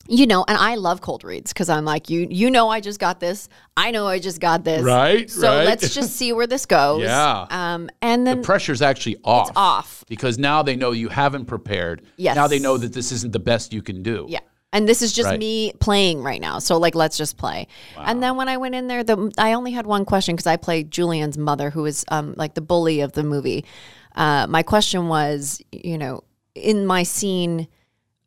you 0.07 0.27
know, 0.27 0.45
and 0.49 0.57
I 0.59 0.75
love 0.77 1.01
cold 1.01 1.25
reads 1.25 1.53
because 1.53 1.69
I'm 1.71 1.85
like, 1.87 2.11
you, 2.11 2.27
you 2.31 2.51
know, 2.51 2.69
I 2.69 2.81
just 2.81 2.99
got 3.01 3.21
this. 3.21 3.49
I 3.77 3.91
know 3.91 4.07
I 4.07 4.19
just 4.19 4.39
got 4.41 4.63
this. 4.65 4.83
Right, 4.83 5.31
So 5.31 5.49
right. 5.49 5.65
let's 5.65 5.95
just 5.95 6.15
see 6.17 6.33
where 6.33 6.47
this 6.47 6.67
goes. 6.67 7.03
Yeah. 7.05 7.47
Um, 7.51 7.89
and 8.03 8.27
then 8.27 8.39
the 8.39 8.43
pressure's 8.43 8.83
actually 8.83 9.17
off. 9.25 9.51
off. 9.57 10.05
because 10.09 10.39
now 10.39 10.63
they 10.63 10.77
know 10.77 10.93
you 10.93 11.09
haven't 11.09 11.47
prepared. 11.47 12.03
Yes. 12.17 12.37
Now 12.37 12.47
they 12.49 12.59
know 12.59 12.77
that 12.77 12.93
this 12.93 13.13
isn't 13.13 13.33
the 13.33 13.39
best 13.39 13.73
you 13.73 13.81
can 13.83 14.03
do. 14.03 14.27
Yeah. 14.29 14.41
And 14.75 14.87
this 14.89 15.01
is 15.01 15.13
just 15.13 15.29
Right. 15.31 15.39
me 15.39 15.73
playing 15.81 16.23
right 16.23 16.41
now. 16.41 16.59
So 16.59 16.77
like 16.77 16.95
let's 16.95 17.17
just 17.17 17.37
play. 17.39 17.69
And 17.97 18.23
then 18.23 18.37
when 18.37 18.49
I 18.49 18.57
went 18.59 18.75
in 18.75 18.89
there, 18.89 19.03
the 19.05 19.33
I 19.39 19.55
only 19.55 19.71
had 19.73 19.87
one 19.87 20.05
question 20.05 20.35
because 20.35 20.47
I 20.49 20.57
played 20.57 20.91
Julian's 20.91 21.39
mother, 21.39 21.71
who 21.71 21.87
is 21.87 22.05
um 22.09 22.35
like 22.37 22.55
the 22.55 22.61
bully 22.61 23.01
of 23.01 23.13
the 23.13 23.23
movie. 23.23 23.65
Uh, 24.17 24.47
my 24.49 24.63
question 24.63 25.09
was, 25.09 25.63
you 25.73 25.97
know, 25.97 26.25
in 26.55 26.87
my 26.87 27.03
scene, 27.05 27.67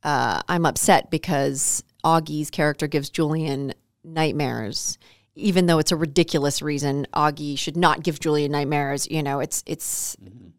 uh, 0.03 0.41
I'm 0.47 0.65
upset 0.65 1.09
because 1.11 1.83
Auggie's 2.03 2.49
character 2.49 2.87
gives 2.87 3.09
Julian 3.09 3.73
nightmares. 4.03 4.97
Even 5.35 5.65
though 5.67 5.79
it's 5.79 5.91
a 5.91 5.95
ridiculous 5.95 6.61
reason, 6.61 7.05
Auggie 7.13 7.57
should 7.59 7.77
not 7.77 8.03
give 8.03 8.19
Julian 8.19 8.51
nightmares. 8.51 9.07
You 9.11 9.21
know, 9.21 9.39
it's 9.39 9.63
it's, 9.67 10.15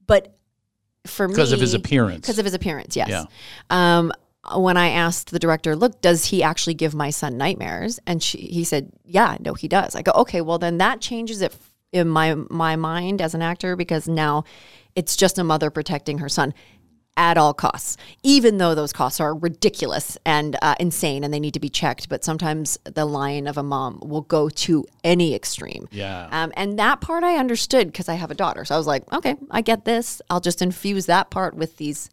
but 0.06 0.36
for 1.06 1.26
me, 1.28 1.34
Because 1.34 1.52
of 1.52 1.60
his 1.60 1.74
appearance. 1.74 2.20
because 2.20 2.38
of 2.38 2.44
his 2.44 2.54
appearance, 2.54 2.94
yes. 2.94 3.08
Yeah. 3.08 3.24
Um, 3.70 4.12
when 4.56 4.76
I 4.76 4.90
asked 4.90 5.30
the 5.30 5.38
director, 5.38 5.76
look, 5.76 6.00
does 6.00 6.26
he 6.26 6.42
actually 6.42 6.74
give 6.74 6.94
my 6.94 7.10
son 7.10 7.36
nightmares? 7.36 7.98
And 8.06 8.22
she, 8.22 8.38
he 8.38 8.64
said, 8.64 8.92
yeah, 9.04 9.36
no, 9.40 9.54
he 9.54 9.68
does. 9.68 9.94
I 9.94 10.02
go, 10.02 10.12
okay, 10.12 10.40
well 10.40 10.58
then 10.58 10.78
that 10.78 11.00
changes 11.00 11.42
it 11.42 11.54
in 11.92 12.08
my 12.08 12.34
my 12.34 12.76
mind 12.76 13.22
as 13.22 13.34
an 13.34 13.42
actor 13.42 13.74
because 13.74 14.06
now 14.06 14.44
it's 14.94 15.16
just 15.16 15.38
a 15.38 15.44
mother 15.44 15.70
protecting 15.70 16.18
her 16.18 16.28
son 16.28 16.52
at 17.16 17.36
all 17.36 17.52
costs, 17.52 17.96
even 18.22 18.58
though 18.58 18.76
those 18.76 18.92
costs 18.92 19.18
are 19.18 19.34
ridiculous 19.34 20.16
and 20.24 20.56
uh, 20.62 20.76
insane 20.78 21.24
and 21.24 21.34
they 21.34 21.40
need 21.40 21.54
to 21.54 21.60
be 21.60 21.68
checked. 21.68 22.08
But 22.08 22.22
sometimes 22.22 22.78
the 22.84 23.04
line 23.04 23.48
of 23.48 23.58
a 23.58 23.62
mom 23.62 23.98
will 24.00 24.20
go 24.22 24.48
to 24.48 24.86
any 25.02 25.34
extreme. 25.34 25.88
Yeah. 25.90 26.28
Um, 26.30 26.52
and 26.56 26.78
that 26.78 27.00
part 27.00 27.24
I 27.24 27.36
understood 27.36 27.88
because 27.88 28.08
I 28.08 28.14
have 28.14 28.30
a 28.30 28.36
daughter. 28.36 28.64
So 28.64 28.76
I 28.76 28.78
was 28.78 28.86
like, 28.86 29.12
okay, 29.12 29.34
I 29.50 29.62
get 29.62 29.84
this. 29.84 30.22
I'll 30.30 30.40
just 30.40 30.62
infuse 30.62 31.06
that 31.06 31.30
part 31.30 31.56
with 31.56 31.76
these 31.76 32.08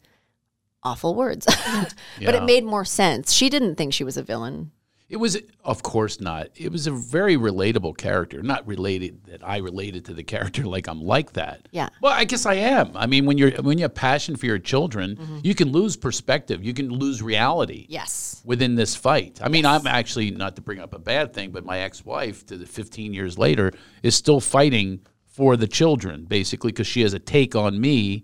awful 0.86 1.15
words. 1.15 1.46
but 1.72 1.94
Yeah. 2.20 2.32
it 2.32 2.44
made 2.44 2.63
more 2.63 2.86
sense. 2.86 3.34
She 3.34 3.50
didn't 3.50 3.75
think 3.75 3.94
she 3.94 4.04
was 4.06 4.15
a 4.15 4.24
villain. 4.24 4.72
It 5.08 5.18
was, 5.18 5.38
of 5.63 5.84
course, 5.84 6.20
not. 6.20 6.48
It 6.56 6.72
was 6.72 6.88
a 6.88 6.92
very 6.92 7.38
relatable 7.38 7.96
character. 7.96 8.42
Not 8.42 8.65
related 8.65 9.24
that 9.25 9.48
I 9.48 9.58
related 9.58 10.06
to 10.06 10.13
the 10.15 10.24
character 10.24 10.63
like 10.75 10.88
I'm 10.88 11.00
like 11.01 11.34
that. 11.34 11.68
Yeah. 11.72 11.89
Well, 12.01 12.12
I 12.12 12.24
guess 12.24 12.48
I 12.48 12.56
am. 12.56 12.92
I 12.96 13.06
mean, 13.06 13.27
when 13.27 13.38
you're 13.38 13.51
when 13.62 13.77
you 13.77 13.84
have 13.84 13.94
passion 13.94 14.36
for 14.36 14.46
your 14.48 14.58
children, 14.58 15.15
Mm-hmm. 15.15 15.39
you 15.44 15.54
can 15.54 15.72
lose 15.72 15.96
perspective. 15.96 16.63
You 16.63 16.74
can 16.74 16.89
lose 16.89 17.22
reality. 17.22 17.86
Yes. 17.88 18.42
Within 18.46 18.74
this 18.75 18.96
fight, 18.96 19.39
I 19.44 19.50
mean, 19.50 19.65
I'm 19.65 19.86
actually 19.86 20.32
not 20.32 20.56
to 20.56 20.62
bring 20.63 20.80
up 20.80 20.94
a 20.96 21.00
bad 21.00 21.34
thing, 21.34 21.51
but 21.51 21.65
my 21.65 21.80
ex-wife, 21.80 22.46
to 22.48 22.58
the 22.58 22.65
15 22.65 23.13
years 23.13 23.38
later, 23.38 23.74
is 24.01 24.15
still 24.15 24.39
fighting 24.39 25.01
for 25.27 25.56
the 25.56 25.68
children, 25.68 26.25
basically, 26.25 26.72
because 26.72 26.88
she 26.88 27.01
has 27.01 27.13
a 27.13 27.20
take 27.20 27.56
on 27.56 27.80
me 27.80 28.24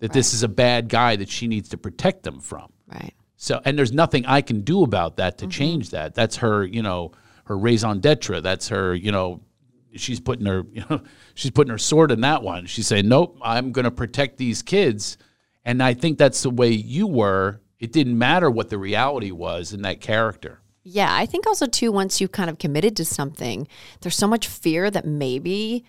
that 0.00 0.12
this 0.12 0.34
is 0.34 0.42
a 0.42 0.48
bad 0.48 0.88
guy 0.88 1.16
that 1.16 1.28
she 1.28 1.46
needs 1.46 1.68
to 1.70 1.78
protect 1.78 2.24
them 2.24 2.40
from. 2.40 2.72
Right. 2.88 3.14
So, 3.36 3.60
and 3.64 3.78
there's 3.78 3.92
nothing 3.92 4.26
I 4.26 4.42
can 4.42 4.62
do 4.62 4.82
about 4.82 5.16
that 5.16 5.38
to 5.38 5.44
mm-hmm. 5.44 5.50
change 5.50 5.90
that. 5.90 6.14
That's 6.14 6.36
her, 6.36 6.64
you 6.64 6.82
know, 6.82 7.12
her 7.44 7.56
raison 7.56 8.00
d'etre. 8.00 8.40
That's 8.40 8.68
her, 8.68 8.94
you 8.94 9.12
know, 9.12 9.40
she's 9.94 10.20
putting 10.20 10.46
her, 10.46 10.64
you 10.72 10.84
know, 10.90 11.02
she's 11.34 11.50
putting 11.50 11.70
her 11.70 11.78
sword 11.78 12.10
in 12.10 12.20
that 12.22 12.42
one. 12.42 12.66
She's 12.66 12.86
saying, 12.86 13.08
nope, 13.08 13.38
I'm 13.42 13.72
going 13.72 13.84
to 13.84 13.90
protect 13.90 14.36
these 14.36 14.62
kids. 14.62 15.16
And 15.64 15.82
I 15.82 15.94
think 15.94 16.18
that's 16.18 16.42
the 16.42 16.50
way 16.50 16.70
you 16.70 17.06
were. 17.06 17.60
It 17.78 17.92
didn't 17.92 18.18
matter 18.18 18.50
what 18.50 18.68
the 18.68 18.78
reality 18.78 19.30
was 19.30 19.72
in 19.72 19.82
that 19.82 20.00
character. 20.00 20.60
Yeah, 20.82 21.14
I 21.14 21.26
think 21.26 21.46
also 21.46 21.66
too 21.66 21.92
once 21.92 22.20
you've 22.20 22.32
kind 22.32 22.50
of 22.50 22.58
committed 22.58 22.96
to 22.96 23.04
something, 23.04 23.68
there's 24.00 24.16
so 24.16 24.26
much 24.26 24.48
fear 24.48 24.90
that 24.90 25.06
maybe 25.06 25.84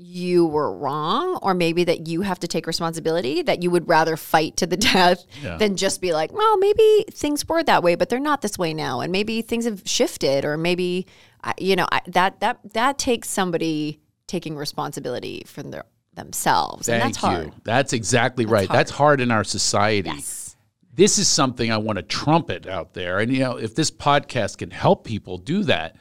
you 0.00 0.46
were 0.46 0.72
wrong 0.72 1.38
or 1.42 1.54
maybe 1.54 1.82
that 1.84 2.06
you 2.06 2.22
have 2.22 2.38
to 2.40 2.46
take 2.48 2.66
responsibility 2.66 3.42
that 3.42 3.62
you 3.62 3.70
would 3.70 3.88
rather 3.88 4.16
fight 4.16 4.56
to 4.56 4.66
the 4.66 4.76
death 4.92 5.24
Yeah. 5.42 5.56
than 5.56 5.76
just 5.76 6.00
be 6.00 6.12
like, 6.12 6.32
well, 6.32 6.56
maybe 6.56 7.04
things 7.10 7.46
were 7.48 7.62
that 7.64 7.82
way, 7.82 7.94
but 7.96 8.08
they're 8.08 8.20
not 8.20 8.40
this 8.42 8.56
way 8.56 8.72
now 8.74 9.00
and 9.00 9.10
maybe 9.10 9.42
things 9.42 9.64
have 9.64 9.82
shifted 9.84 10.44
or 10.44 10.56
maybe 10.56 11.06
you 11.58 11.76
know, 11.76 11.86
I, 11.90 12.00
that 12.08 12.40
that 12.40 12.58
that 12.74 12.98
takes 12.98 13.28
somebody 13.30 14.00
taking 14.26 14.56
responsibility 14.56 15.42
for 15.46 15.62
their 15.62 15.84
themselves 16.14 16.86
Thank 16.86 17.02
and 17.04 17.14
that's 17.14 17.22
you. 17.22 17.28
hard. 17.28 17.52
That's 17.64 17.92
exactly 17.92 18.44
right. 18.46 18.68
That's 18.68 18.90
hard 18.90 19.20
in 19.20 19.30
our 19.30 19.44
society. 19.44 20.10
Yes. 20.10 20.56
this 20.94 21.16
is 21.18 21.28
something 21.28 21.70
I 21.70 21.76
want 21.78 21.96
to 21.96 22.02
trumpet 22.02 22.66
out 22.66 22.92
there. 22.94 23.20
And 23.20 23.32
you 23.32 23.38
know, 23.40 23.56
if 23.56 23.74
this 23.74 23.90
podcast 23.90 24.58
can 24.58 24.70
help 24.70 25.04
people 25.04 25.38
do 25.38 25.62
that, 25.64 25.96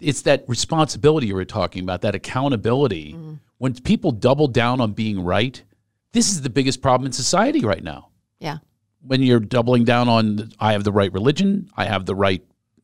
it's 0.00 0.22
that 0.22 0.44
responsibility 0.48 1.26
you 1.26 1.34
were 1.34 1.44
talking 1.44 1.82
about, 1.82 2.02
that 2.02 2.14
accountability. 2.14 3.12
Mm-hmm. 3.12 3.34
When 3.58 3.74
people 3.74 4.12
double 4.12 4.46
down 4.48 4.80
on 4.80 4.92
being 4.92 5.22
right, 5.22 5.62
this 6.12 6.30
is 6.30 6.42
the 6.42 6.50
biggest 6.50 6.80
problem 6.80 7.06
in 7.06 7.12
society 7.12 7.64
right 7.64 7.82
now. 7.82 8.10
Yeah. 8.38 8.58
When 9.02 9.22
you're 9.22 9.40
doubling 9.40 9.84
down 9.84 10.08
on, 10.08 10.52
I 10.58 10.72
have 10.72 10.84
the 10.84 10.92
right 10.92 11.12
religion, 11.12 11.68
I 11.76 11.84
have 11.84 12.06
the 12.06 12.14
right, 12.14 12.42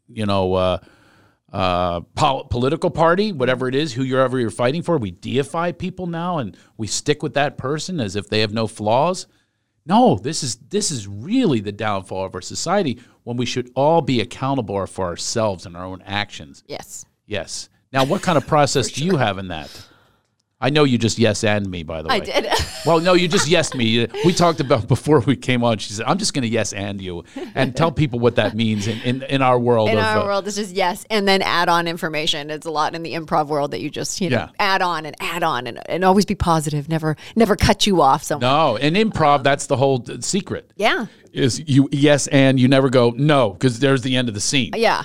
you 0.09 0.27
know, 0.27 0.55
uh, 0.55 0.79
uh, 1.53 2.01
pol- 2.17 2.45
political 2.45 2.91
party, 2.91 3.31
whatever 3.31 3.69
it 3.69 3.77
is, 3.77 3.93
who 3.93 4.03
you're 4.03 4.21
ever 4.21 4.41
you're 4.41 4.51
fighting 4.51 4.83
for, 4.83 4.99
we 4.99 5.13
deify 5.13 5.71
people 5.71 6.09
now, 6.09 6.39
and 6.39 6.57
we 6.77 6.89
stick 6.89 7.23
with 7.23 7.35
that 7.35 7.57
person 7.57 8.01
as 8.01 8.17
if 8.17 8.29
they 8.29 8.41
have 8.41 8.53
no 8.53 8.67
flaws. 8.67 9.27
No, 9.87 10.17
this 10.17 10.43
is 10.43 10.57
this 10.57 10.91
is 10.91 11.07
really 11.07 11.61
the 11.61 11.73
downfall 11.73 12.25
of 12.25 12.35
our 12.35 12.41
society 12.41 13.01
when 13.25 13.37
we 13.37 13.47
should 13.47 13.71
all 13.75 14.01
be 14.01 14.21
accountable 14.21 14.87
for 14.87 15.07
ourselves 15.07 15.67
and 15.67 15.77
our 15.77 15.85
own 15.85 16.03
actions. 16.03 16.65
Yes. 16.67 17.05
Yes. 17.27 17.69
Now, 17.93 18.05
what 18.05 18.23
kind 18.23 18.37
of 18.37 18.47
process 18.47 18.91
do 18.91 19.05
you 19.05 19.17
have 19.17 19.39
in 19.39 19.49
that? 19.49 19.71
I 20.61 20.71
know 20.71 20.85
you 20.85 20.99
just 20.99 21.19
yes 21.19 21.45
and 21.45 21.71
me, 21.71 21.83
by 21.83 22.03
the 22.03 22.09
way. 22.09 22.15
I 22.17 22.21
did. 22.21 22.47
Well, 22.87 23.01
no, 23.01 23.15
you 23.15 23.29
just 23.29 23.49
yes 23.49 23.73
me. 23.75 24.07
We 24.27 24.35
talked 24.35 24.61
about 24.61 24.87
before 24.95 25.21
we 25.21 25.37
came 25.37 25.65
on. 25.65 25.79
She 25.79 25.95
said, 25.95 26.05
"I'm 26.07 26.19
just 26.19 26.35
going 26.35 26.43
to 26.43 26.49
yes 26.49 26.75
and 26.75 27.01
you," 27.01 27.25
and 27.55 27.75
tell 27.75 27.91
people 27.91 28.19
what 28.19 28.37
that 28.37 28.55
means 28.55 28.87
in, 28.87 29.01
in, 29.01 29.23
in 29.23 29.41
our 29.41 29.59
world. 29.59 29.89
in 29.89 29.97
of, 29.97 30.05
our 30.05 30.19
uh, 30.19 30.25
world 30.27 30.47
it's 30.47 30.57
just 30.57 30.75
yes 30.75 31.07
and 31.09 31.27
then 31.27 31.41
add 31.41 31.71
on 31.71 31.89
information 31.89 32.51
it's 32.51 32.67
a 32.67 32.71
lot 32.71 32.95
in 32.95 33.03
the 33.03 33.15
improv 33.15 33.47
world 33.47 33.71
that 33.71 33.81
you 33.81 33.89
just 33.89 34.21
you 34.21 34.29
know 34.29 34.37
Yeah. 34.37 34.49
add 34.59 34.83
on 34.83 35.07
and 35.07 35.17
add 35.19 35.43
on 35.43 35.67
and, 35.67 35.81
and 35.89 36.05
always 36.05 36.27
be 36.27 36.35
positive 36.35 36.87
never 36.91 37.17
never 37.37 37.57
cut 37.57 37.87
you 37.87 38.03
off 38.03 38.23
so 38.23 38.37
No, 38.37 38.77
in 38.77 38.93
improv, 38.93 39.43
that's 39.45 39.67
the 39.67 39.79
whole 39.79 40.05
uh, 40.07 40.21
secret. 40.21 40.71
yeah 40.77 41.07
Is 41.33 41.63
you 41.67 41.89
yes 41.91 42.27
and 42.27 42.61
you 42.61 42.69
never 42.69 42.91
go 42.91 43.15
no 43.17 43.53
because 43.55 43.79
there's 43.79 44.03
the 44.03 44.15
end 44.15 44.29
of 44.29 44.35
the 44.35 44.43
scene, 44.43 44.73
yeah 44.77 45.05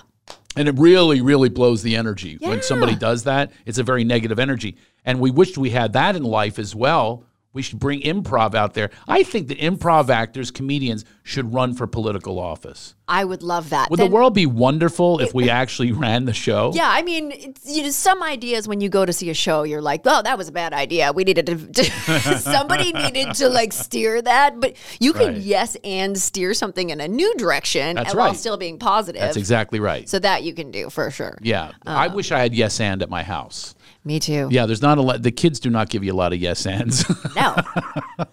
and 0.56 0.68
it 0.68 0.78
really, 0.78 1.22
really 1.22 1.50
blows 1.50 1.82
the 1.84 1.96
energy 1.96 2.38
when 2.42 2.62
somebody 2.62 2.96
does 2.96 3.24
that. 3.24 3.52
It's 3.66 3.78
a 3.78 3.84
very 3.84 4.04
negative 4.04 4.40
energy, 4.40 4.78
and 5.06 5.20
we 5.20 5.32
wish 5.32 5.58
we 5.58 5.70
had 5.70 5.94
that 5.94 6.16
in 6.16 6.24
life 6.24 6.60
as 6.60 6.76
well. 6.76 7.24
We 7.52 7.64
should 7.64 7.80
bring 7.80 8.02
improv 8.02 8.54
out 8.54 8.76
there. 8.76 8.92
I 9.08 9.24
think 9.24 9.48
that 9.48 9.58
improv 9.58 10.10
actors, 10.10 10.52
comedians, 10.52 11.04
should 11.24 11.52
run 11.54 11.74
for 11.74 11.86
political 11.88 12.40
office. 12.40 12.96
i 13.08 13.24
would 13.24 13.42
love 13.44 13.70
that 13.72 13.90
Would 13.90 14.00
Then- 14.00 14.10
the 14.10 14.14
world 14.16 14.34
be 14.34 14.46
wonderful 14.46 15.20
if 15.20 15.34
we 15.40 15.50
actually 15.50 15.92
ran 15.92 16.26
the 16.26 16.34
show? 16.34 16.72
yeah 16.74 16.90
i 16.92 17.02
mean 17.04 17.32
it's, 17.32 17.66
you 17.76 17.84
know 17.84 17.90
some 17.92 18.22
ideas 18.24 18.68
when 18.68 18.82
you 18.82 18.90
go 18.90 19.06
to 19.06 19.14
see 19.14 19.30
a 19.30 19.34
show 19.34 19.64
you're 19.64 19.82
like 19.82 20.02
oh 20.06 20.22
that 20.24 20.38
was 20.38 20.48
a 20.48 20.52
bad 20.52 20.74
idea 20.74 21.12
we 21.14 21.24
needed 21.24 21.46
to 21.48 21.84
somebody 22.40 22.92
needed 22.94 23.34
to 23.36 23.50
like 23.50 23.74
steer 23.74 24.22
that 24.22 24.60
but 24.60 24.76
you 25.00 25.14
can 25.14 25.28
Right. 25.34 25.38
yes 25.38 25.78
and 25.84 26.18
steer 26.18 26.54
something 26.54 26.90
in 26.90 27.00
a 27.02 27.08
new 27.08 27.34
direction 27.36 27.96
That's 27.96 28.14
while 28.16 28.30
right. 28.30 28.38
still 28.38 28.58
being 28.58 28.80
positive 28.80 29.22
That's 29.22 29.38
exactly 29.38 29.80
right. 29.80 30.08
so 30.10 30.18
that 30.20 30.44
you 30.44 30.54
can 30.54 30.72
do 30.72 30.90
for 30.90 31.10
sure 31.12 31.38
yeah, 31.42 31.72
I 31.86 32.08
um, 32.08 32.14
wish 32.16 32.32
I 32.32 32.40
had 32.40 32.54
yes 32.56 32.80
and 32.80 33.02
at 33.04 33.10
my 33.10 33.24
house. 33.24 33.76
Me 34.06 34.20
too 34.20 34.48
Yeah, 34.52 34.66
there's 34.66 34.82
not 34.82 34.98
a 34.98 35.02
lot. 35.02 35.22
The 35.24 35.32
kids 35.32 35.60
do 35.60 35.70
not 35.70 35.90
give 35.90 36.04
you 36.04 36.14
a 36.14 36.16
lot 36.16 36.34
of 36.34 36.40
yes 36.40 36.66
ands. 36.66 37.04
no 37.36 37.56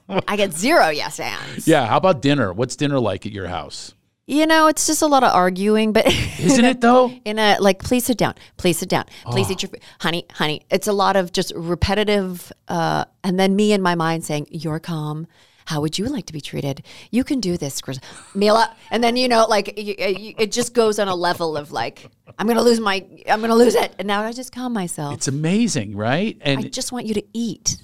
i 0.28 0.36
get 0.36 0.52
zero 0.52 0.88
yes 0.88 1.18
ands 1.20 1.66
yeah, 1.66 1.86
how 1.86 1.96
about 1.96 2.22
dinner? 2.22 2.52
What's 2.52 2.76
dinner 2.76 2.98
like 3.00 3.26
at 3.26 3.32
your 3.32 3.48
house? 3.48 3.92
You 4.28 4.44
know, 4.44 4.66
it's 4.66 4.88
just 4.88 5.02
a 5.02 5.06
lot 5.06 5.22
of 5.22 5.32
arguing, 5.32 5.92
but 5.92 6.04
Isn't 6.40 6.64
it 6.64 6.80
though? 6.80 7.12
in 7.24 7.38
a 7.38 7.58
like, 7.60 7.78
please 7.80 8.04
sit 8.06 8.18
down, 8.18 8.34
please 8.56 8.76
sit 8.78 8.88
down, 8.88 9.04
please 9.26 9.46
Oh. 9.48 9.52
eat 9.52 9.62
your 9.62 9.68
food, 9.70 9.80
honey, 10.00 10.26
honey. 10.32 10.62
It's 10.68 10.88
a 10.88 10.92
lot 10.92 11.14
of 11.14 11.30
just 11.30 11.52
repetitive, 11.54 12.52
uh, 12.66 13.04
and 13.22 13.38
then 13.38 13.54
me 13.54 13.72
in 13.72 13.82
my 13.82 13.94
mind 13.94 14.24
saying, 14.24 14.48
"You're 14.50 14.80
calm." 14.80 15.28
How 15.66 15.80
would 15.80 15.98
you 15.98 16.06
like 16.06 16.26
to 16.26 16.32
be 16.32 16.40
treated? 16.40 16.82
You 17.10 17.24
can 17.24 17.40
do 17.40 17.56
this, 17.56 17.80
Chris. 17.80 17.98
Mila. 18.34 18.74
And 18.90 19.02
then, 19.02 19.16
you 19.16 19.28
know, 19.28 19.46
like 19.46 19.72
it 19.76 20.52
just 20.52 20.74
goes 20.74 20.98
on 20.98 21.08
a 21.08 21.14
level 21.14 21.56
of 21.56 21.72
like, 21.72 22.08
I'm 22.38 22.46
going 22.46 22.56
to 22.56 22.62
lose 22.62 22.80
my, 22.80 23.04
I'm 23.28 23.40
going 23.40 23.50
to 23.50 23.56
lose 23.56 23.74
it. 23.74 23.92
And 23.98 24.06
now 24.06 24.22
I 24.22 24.32
just 24.32 24.52
calm 24.52 24.72
myself. 24.72 25.14
It's 25.14 25.28
amazing, 25.28 25.96
right? 25.96 26.38
And 26.40 26.60
I 26.60 26.68
just 26.68 26.92
want 26.92 27.06
you 27.06 27.14
to 27.14 27.24
eat. 27.32 27.78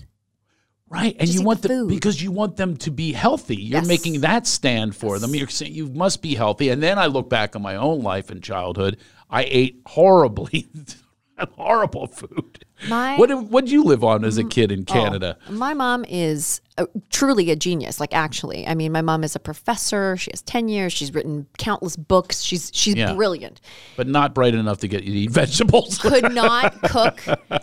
right, 0.89 1.17
and 1.19 1.27
just 1.27 1.39
you 1.39 1.45
want 1.45 1.62
the 1.62 1.69
them 1.69 1.89
because 1.89 2.23
you 2.23 2.31
want 2.31 2.57
them 2.57 2.77
to 2.77 2.91
be 2.91 3.12
healthy. 3.12 3.57
You're 3.57 3.81
Yes. 3.81 3.89
making 3.89 4.21
that 4.21 4.47
stand 4.47 4.95
for 4.95 5.19
them. 5.19 5.35
You're 5.35 5.49
saying 5.49 5.75
you 5.75 5.89
must 5.89 6.23
be 6.23 6.35
healthy. 6.35 6.69
And 6.69 6.83
then 6.83 6.99
I 6.99 7.07
look 7.07 7.29
back 7.29 7.57
on 7.57 7.62
my 7.62 7.77
own 7.77 8.03
life 8.03 8.31
and 8.31 8.43
childhood. 8.43 8.99
I 9.31 9.45
ate 9.49 9.81
horribly, 9.87 10.67
horrible 11.57 12.07
food. 12.07 12.65
My- 12.89 13.17
what 13.17 13.29
did 13.29 13.51
what 13.51 13.65
did 13.65 13.73
you 13.73 13.85
live 13.85 14.05
on 14.05 14.25
as 14.25 14.39
a 14.39 14.45
mm, 14.45 14.51
kid 14.51 14.71
in 14.73 14.85
oh, 14.89 14.93
Canada? 14.93 15.39
My 15.49 15.73
mom 15.73 16.05
is 16.09 16.61
uh 16.79 16.87
truly 17.11 17.50
a 17.50 17.57
genius. 17.57 18.00
Like 18.00 18.14
actually, 18.14 18.67
I 18.67 18.75
mean, 18.75 18.93
my 18.93 19.02
mom 19.02 19.25
is 19.25 19.37
a 19.37 19.41
professor. 19.41 20.17
She 20.17 20.31
has 20.33 20.43
tenure. 20.43 20.88
She's 20.91 21.12
written 21.14 21.47
countless 21.59 21.97
books. 21.97 22.41
She's 22.43 22.71
she's 22.75 22.95
Yeah. 22.95 23.14
brilliant. 23.14 23.61
But 23.97 24.09
not 24.09 24.35
bright 24.35 24.55
enough 24.55 24.79
to 24.79 24.88
get 24.88 25.05
you 25.05 25.12
to 25.12 25.19
eat 25.19 25.31
vegetables. 25.43 25.99
Could 25.99 26.33
not 26.33 26.81
cook 26.83 27.21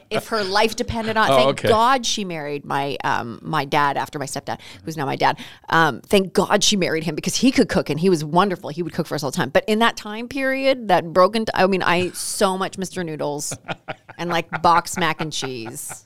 if 0.09 0.27
her 0.27 0.43
life 0.43 0.75
depended 0.75 1.17
on. 1.17 1.31
Oh, 1.31 1.35
thank 1.35 1.49
okay. 1.49 1.69
God 1.69 2.05
she 2.05 2.23
married 2.25 2.65
my 2.65 2.97
um 3.03 3.39
my 3.41 3.65
dad 3.65 3.97
after 3.97 4.19
my 4.19 4.25
stepdad, 4.25 4.59
who's 4.83 4.97
now 4.97 5.05
my 5.05 5.15
dad. 5.15 5.39
Um, 5.69 6.01
thank 6.01 6.33
God 6.33 6.63
she 6.63 6.75
married 6.77 7.03
him 7.03 7.15
because 7.15 7.35
he 7.35 7.51
could 7.51 7.69
cook 7.69 7.89
and 7.89 7.99
he 7.99 8.09
was 8.09 8.23
wonderful. 8.23 8.69
He 8.69 8.83
would 8.83 8.93
cook 8.93 9.07
for 9.07 9.15
us 9.15 9.23
all 9.23 9.31
the 9.31 9.37
time. 9.37 9.49
But 9.49 9.63
in 9.67 9.79
that 9.79 9.97
time 9.97 10.27
period, 10.27 10.87
that 10.89 11.11
broken. 11.13 11.45
T- 11.45 11.51
I 11.55 11.65
mean, 11.67 11.81
I 11.83 11.95
ate 11.97 12.15
so 12.15 12.57
much 12.57 12.77
Mr. 12.77 13.05
Noodles 13.05 13.53
and 14.17 14.29
like 14.29 14.61
box 14.61 14.97
mac 14.97 15.21
and 15.21 15.31
cheese. 15.33 16.05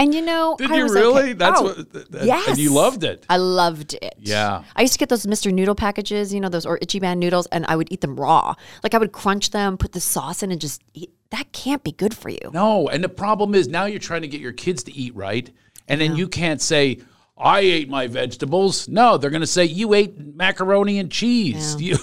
And 0.00 0.14
you 0.14 0.22
know, 0.22 0.56
Did 0.58 0.72
I 0.72 0.76
you 0.78 0.82
was 0.84 0.94
really? 0.94 1.22
okay. 1.22 1.32
That's 1.34 1.60
Oh, 1.60 1.64
what. 1.64 1.92
th- 1.92 2.10
th- 2.10 2.24
yes. 2.24 2.48
And 2.48 2.58
you 2.58 2.72
loved 2.72 3.04
it. 3.04 3.26
I 3.28 3.36
loved 3.36 3.94
it. 3.94 4.14
Yeah. 4.18 4.64
I 4.74 4.80
used 4.82 4.94
to 4.94 4.98
get 4.98 5.10
those 5.10 5.26
Mr. 5.26 5.52
Noodle 5.52 5.74
packages, 5.74 6.32
you 6.34 6.40
know, 6.40 6.48
those 6.48 6.64
or 6.66 6.78
Ichiban 6.78 7.18
noodles, 7.18 7.46
and 7.52 7.66
I 7.66 7.76
would 7.76 7.92
eat 7.92 8.00
them 8.00 8.18
raw. 8.18 8.54
Like 8.82 8.94
I 8.94 8.98
would 8.98 9.12
crunch 9.12 9.50
them, 9.50 9.76
put 9.76 9.92
the 9.92 10.00
sauce 10.00 10.42
in, 10.42 10.50
and 10.50 10.60
just 10.60 10.82
eat. 10.94 11.10
That 11.30 11.52
can't 11.52 11.84
be 11.84 11.92
good 11.92 12.14
for 12.16 12.30
you. 12.30 12.50
No, 12.52 12.88
and 12.88 13.04
the 13.04 13.08
problem 13.10 13.54
is 13.54 13.68
now 13.68 13.84
you're 13.84 14.00
trying 14.00 14.22
to 14.22 14.28
get 14.28 14.40
your 14.40 14.52
kids 14.52 14.82
to 14.84 14.92
eat 14.92 15.14
right, 15.14 15.48
and 15.86 16.00
then 16.00 16.16
you 16.16 16.26
can't 16.28 16.60
say, 16.60 16.98
"I 17.38 17.60
ate 17.60 17.88
my 17.88 18.06
vegetables." 18.08 18.88
No, 18.88 19.16
they're 19.16 19.30
going 19.30 19.40
to 19.42 19.46
say 19.46 19.64
you 19.64 19.94
ate 19.94 20.18
macaroni 20.18 20.98
and 20.98 21.10
cheese. 21.12 21.76
You, 21.80 21.98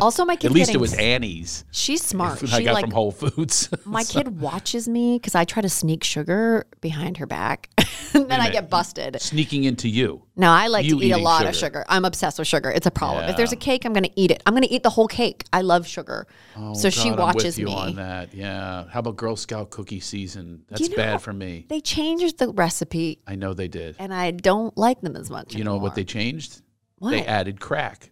Also, 0.00 0.24
my 0.24 0.36
kid. 0.36 0.46
at 0.46 0.52
least 0.52 0.74
it 0.74 0.78
was 0.80 0.94
Annie's. 0.94 1.64
She's 1.70 2.02
smart. 2.02 2.38
Food 2.40 2.48
she 2.48 2.56
I 2.56 2.62
got 2.62 2.74
like 2.74 2.82
from 2.84 2.92
Whole 2.92 3.12
Foods. 3.12 3.68
my 3.84 4.04
kid 4.04 4.40
watches 4.40 4.88
me 4.88 5.16
because 5.18 5.34
I 5.34 5.44
try 5.44 5.60
to 5.62 5.68
sneak 5.68 6.02
sugar 6.04 6.66
behind 6.80 7.18
her 7.18 7.26
back, 7.26 7.68
and 8.14 8.28
then 8.30 8.40
I 8.40 8.48
get 8.50 8.70
busted. 8.70 9.20
Sneaking 9.20 9.64
into 9.64 9.88
you. 9.88 10.22
No, 10.34 10.48
I 10.50 10.68
like 10.68 10.86
You 10.86 10.98
to 10.98 11.04
eat 11.04 11.10
a 11.12 11.18
lot 11.18 11.42
of 11.46 11.54
sugar. 11.54 11.80
sugar. 11.80 11.84
I'm 11.88 12.04
obsessed 12.06 12.38
with 12.38 12.48
sugar. 12.48 12.70
It's 12.70 12.86
a 12.86 12.90
problem. 12.90 13.28
If 13.28 13.36
there's 13.36 13.52
a 13.52 13.56
cake, 13.56 13.84
I'm 13.84 13.92
going 13.92 14.04
to 14.04 14.20
eat 14.20 14.30
it. 14.30 14.42
I'm 14.46 14.54
going 14.54 14.62
to 14.62 14.72
eat 14.72 14.82
the 14.82 14.90
whole 14.90 15.08
cake. 15.08 15.44
I 15.52 15.60
love 15.60 15.86
sugar. 15.86 16.26
Oh, 16.56 16.72
so 16.74 16.88
she 16.88 17.10
Oh, 17.10 17.16
God, 17.16 17.34
watches 17.34 17.58
I'm 17.58 17.64
with 17.64 17.70
you 17.70 17.76
me. 17.76 17.82
on 17.82 17.94
that. 17.96 18.32
Yeah. 18.32 18.84
How 18.88 19.00
about 19.00 19.16
Girl 19.16 19.36
Scout 19.36 19.68
cookie 19.70 20.00
season? 20.00 20.64
That's 20.70 20.80
You 20.80 20.88
know, 20.90 20.96
bad 20.96 21.20
for 21.20 21.34
me. 21.34 21.66
They 21.68 21.80
changed 21.82 22.38
the 22.38 22.48
recipe, 22.52 23.18
I 23.26 23.34
know 23.34 23.52
they 23.52 23.68
did. 23.68 23.96
and 23.98 24.12
I 24.14 24.30
don't 24.30 24.76
like 24.78 25.02
them 25.02 25.16
as 25.16 25.28
much. 25.28 25.54
You 25.54 25.64
know 25.64 25.76
what 25.76 25.94
they 25.94 26.04
changed? 26.04 26.62
What? 26.98 27.10
They 27.10 27.26
added 27.26 27.60
crack. 27.60 28.11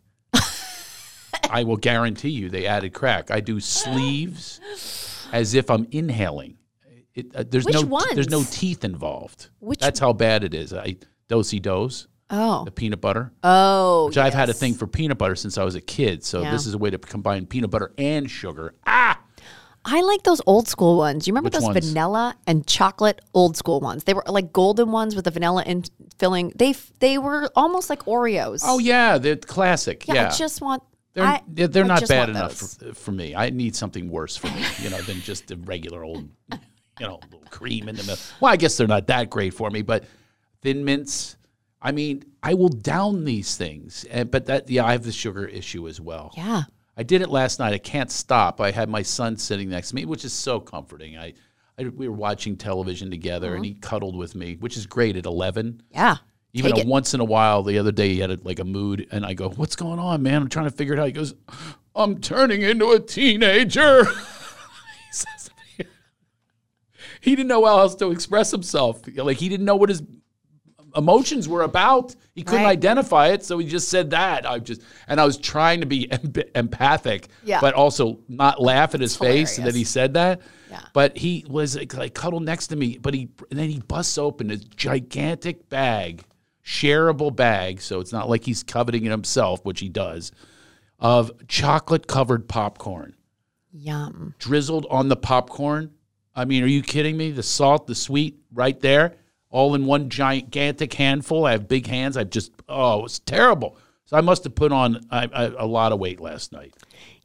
I 1.50 1.64
will 1.64 1.76
guarantee 1.76 2.30
you 2.30 2.48
they 2.50 2.66
added 2.66 2.92
crack. 2.92 3.30
I 3.30 3.40
do 3.40 3.60
sleeves 3.60 4.60
as 5.32 5.54
if 5.54 5.70
I'm 5.70 5.86
inhaling. 5.90 6.56
It, 7.14 7.34
uh, 7.34 7.44
there's 7.48 7.64
Which 7.64 7.74
no 7.74 8.00
there's 8.14 8.28
no 8.30 8.44
teeth 8.50 8.84
involved. 8.84 9.50
Which- 9.58 9.80
That's 9.80 9.98
how 10.00 10.12
bad 10.12 10.44
it 10.44 10.54
is. 10.54 10.72
I 10.72 10.96
Do-si-dos 11.28 12.06
Oh. 12.32 12.64
the 12.64 12.70
peanut 12.70 13.00
butter. 13.00 13.32
Oh. 13.42 14.06
Which 14.06 14.16
I've 14.18 14.34
had 14.34 14.48
a 14.50 14.52
thing 14.52 14.74
for 14.74 14.86
peanut 14.86 15.18
butter 15.18 15.34
since 15.34 15.58
I 15.58 15.64
was 15.64 15.74
a 15.74 15.80
kid. 15.80 16.24
So 16.24 16.42
Yeah. 16.42 16.52
this 16.52 16.66
is 16.66 16.74
a 16.74 16.78
way 16.78 16.90
to 16.90 16.98
combine 16.98 17.46
peanut 17.46 17.70
butter 17.70 17.92
and 17.98 18.30
sugar. 18.30 18.74
Ah, 18.86 19.18
I 19.84 20.02
like 20.02 20.22
those 20.22 20.40
old 20.46 20.68
school 20.68 20.96
ones. 20.98 21.26
You 21.26 21.32
remember 21.32 21.46
Which 21.48 21.54
those 21.54 21.62
ones? 21.64 21.88
vanilla 21.88 22.36
and 22.46 22.64
chocolate 22.66 23.20
old 23.34 23.56
school 23.56 23.80
ones? 23.80 24.04
They 24.04 24.14
were 24.14 24.22
like 24.28 24.52
golden 24.52 24.92
ones 24.92 25.16
with 25.16 25.24
the 25.24 25.30
vanilla 25.32 25.64
in 25.66 25.84
filling. 26.18 26.52
They 26.54 26.70
f- 26.70 26.92
they 27.00 27.18
were 27.18 27.50
almost 27.56 27.90
like 27.90 28.04
Oreos. 28.04 28.60
oh 28.64 28.78
yeah, 28.78 29.18
the 29.18 29.36
classic. 29.36 30.06
yeah. 30.06 30.14
Yeah, 30.14 30.28
I 30.28 30.30
just 30.36 30.60
want. 30.60 30.82
They're 31.14 31.24
I, 31.24 31.42
they're, 31.48 31.84
I 31.84 31.88
not 31.88 32.08
bad 32.08 32.28
enough 32.28 32.54
for, 32.54 32.94
for 32.94 33.12
me. 33.12 33.34
I 33.34 33.50
need 33.50 33.74
something 33.74 34.08
worse 34.08 34.36
for 34.36 34.46
me, 34.48 34.64
you 34.80 34.90
know, 34.90 35.00
than 35.02 35.20
just 35.20 35.48
the 35.48 35.56
regular 35.56 36.04
old, 36.04 36.28
you 36.52 37.06
know, 37.06 37.20
little 37.30 37.46
cream 37.50 37.88
in 37.88 37.96
the 37.96 38.02
middle. 38.02 38.18
Well, 38.40 38.52
I 38.52 38.56
guess 38.56 38.76
they're 38.76 38.86
not 38.86 39.06
that 39.08 39.30
great 39.30 39.54
for 39.54 39.70
me, 39.70 39.82
but 39.82 40.04
thin 40.62 40.84
mints. 40.84 41.36
I 41.82 41.92
mean, 41.92 42.24
I 42.42 42.54
will 42.54 42.68
down 42.68 43.24
these 43.24 43.56
things, 43.56 44.04
and 44.10 44.30
but 44.30 44.46
that 44.46 44.68
yeah, 44.68 44.84
I 44.84 44.92
have 44.92 45.02
the 45.02 45.12
sugar 45.12 45.46
issue 45.46 45.88
as 45.88 46.00
well. 46.00 46.32
Yeah. 46.36 46.64
I 46.96 47.02
did 47.02 47.22
it 47.22 47.30
last 47.30 47.58
night. 47.58 47.72
I 47.72 47.78
can't 47.78 48.10
stop. 48.10 48.60
I 48.60 48.70
had 48.70 48.90
my 48.90 49.00
son 49.00 49.38
sitting 49.38 49.70
next 49.70 49.88
to 49.88 49.94
me, 49.94 50.04
which 50.04 50.24
is 50.24 50.34
so 50.34 50.60
comforting. 50.60 51.16
I, 51.16 51.32
I 51.78 51.84
we 51.84 52.06
were 52.08 52.14
watching 52.14 52.56
television 52.56 53.10
together, 53.10 53.54
and 53.54 53.64
uh-huh. 53.64 53.74
he 53.74 53.74
cuddled 53.74 54.16
with 54.16 54.34
me, 54.34 54.56
which 54.56 54.76
is 54.76 54.86
great 54.86 55.16
at 55.16 55.24
eleven. 55.24 55.82
Yeah. 55.90 56.16
Even 56.52 56.76
a 56.78 56.84
once 56.84 57.14
in 57.14 57.20
a 57.20 57.24
while, 57.24 57.62
the 57.62 57.78
other 57.78 57.92
day 57.92 58.08
he 58.14 58.18
had 58.20 58.30
a, 58.30 58.38
like 58.42 58.58
a 58.58 58.64
mood, 58.64 59.06
and 59.12 59.24
I 59.24 59.34
go, 59.34 59.50
"What's 59.50 59.76
going 59.76 59.98
on, 60.00 60.22
man? 60.22 60.42
I'm 60.42 60.48
trying 60.48 60.64
to 60.68 60.72
figure 60.76 60.94
it 60.94 60.98
out." 60.98 61.06
He 61.06 61.12
goes, 61.12 61.34
"I'm 61.94 62.20
turning 62.20 62.62
into 62.62 62.90
a 62.90 62.98
teenager." 62.98 64.04
he 64.04 64.10
says. 65.12 65.50
He 67.22 67.36
didn't 67.36 67.48
know 67.48 67.64
how 67.66 67.80
else 67.80 67.94
to 67.96 68.10
express 68.12 68.50
himself. 68.50 69.02
Like 69.14 69.36
he 69.36 69.48
didn't 69.50 69.66
know 69.66 69.76
what 69.76 69.90
his 69.90 70.02
emotions 70.96 71.48
were 71.48 71.62
about. 71.62 72.16
He 72.34 72.42
couldn't 72.42 72.64
Right. 72.64 72.70
identify 72.72 73.28
it, 73.28 73.44
so 73.44 73.58
he 73.58 73.66
just 73.66 73.88
said 73.90 74.10
that. 74.10 74.48
I 74.48 74.58
just 74.58 74.80
and 75.06 75.20
I 75.20 75.24
was 75.26 75.36
trying 75.36 75.80
to 75.80 75.86
be 75.86 76.10
em- 76.10 76.32
empathic, 76.54 77.28
Yeah. 77.44 77.60
but 77.60 77.74
also 77.74 78.20
not 78.28 78.60
laugh 78.60 78.94
at 78.94 79.00
his 79.00 79.16
face 79.16 79.56
that 79.58 79.74
he 79.74 79.84
said 79.84 80.14
that. 80.14 80.40
Yeah. 80.70 80.80
But 80.94 81.16
he 81.18 81.44
was 81.48 81.76
like, 81.76 81.94
like 81.94 82.14
cuddled 82.14 82.44
next 82.44 82.68
to 82.68 82.76
me, 82.76 82.96
but 82.98 83.12
he 83.14 83.28
and 83.50 83.58
then 83.58 83.68
he 83.68 83.80
busts 83.80 84.16
open 84.16 84.50
a 84.50 84.56
gigantic 84.56 85.68
bag, 85.68 86.24
shareable 86.70 87.34
bag, 87.34 87.80
so 87.80 87.98
it's 88.00 88.12
not 88.12 88.28
like 88.30 88.44
he's 88.44 88.62
coveting 88.62 89.04
it 89.04 89.10
himself, 89.10 89.64
which 89.64 89.80
he 89.80 89.88
does, 89.88 90.30
of 91.00 91.32
chocolate 91.48 92.06
covered 92.06 92.48
popcorn 92.48 93.14
Yum. 93.72 94.34
drizzled 94.38 94.86
on 94.88 95.08
the 95.08 95.16
popcorn. 95.16 95.90
I 96.34 96.44
mean, 96.44 96.62
are 96.62 96.66
you 96.68 96.82
kidding 96.82 97.16
me? 97.16 97.32
The 97.32 97.42
salt, 97.42 97.86
the 97.88 97.94
sweet, 97.96 98.38
right 98.52 98.78
there, 98.78 99.16
all 99.50 99.74
in 99.74 99.84
one 99.84 100.08
gigantic 100.10 100.94
handful. 100.94 101.44
I 101.44 101.52
have 101.52 101.66
big 101.66 101.86
hands. 101.86 102.16
I 102.16 102.22
just, 102.24 102.52
oh, 102.68 103.00
it 103.00 103.02
was 103.02 103.18
terrible. 103.18 103.76
So 104.04 104.16
I 104.16 104.20
must 104.20 104.44
have 104.44 104.54
put 104.54 104.70
on 104.72 105.00
I, 105.10 105.28
I, 105.32 105.44
a 105.58 105.66
lot 105.66 105.90
of 105.92 105.98
weight 105.98 106.20
last 106.20 106.52
night, 106.52 106.74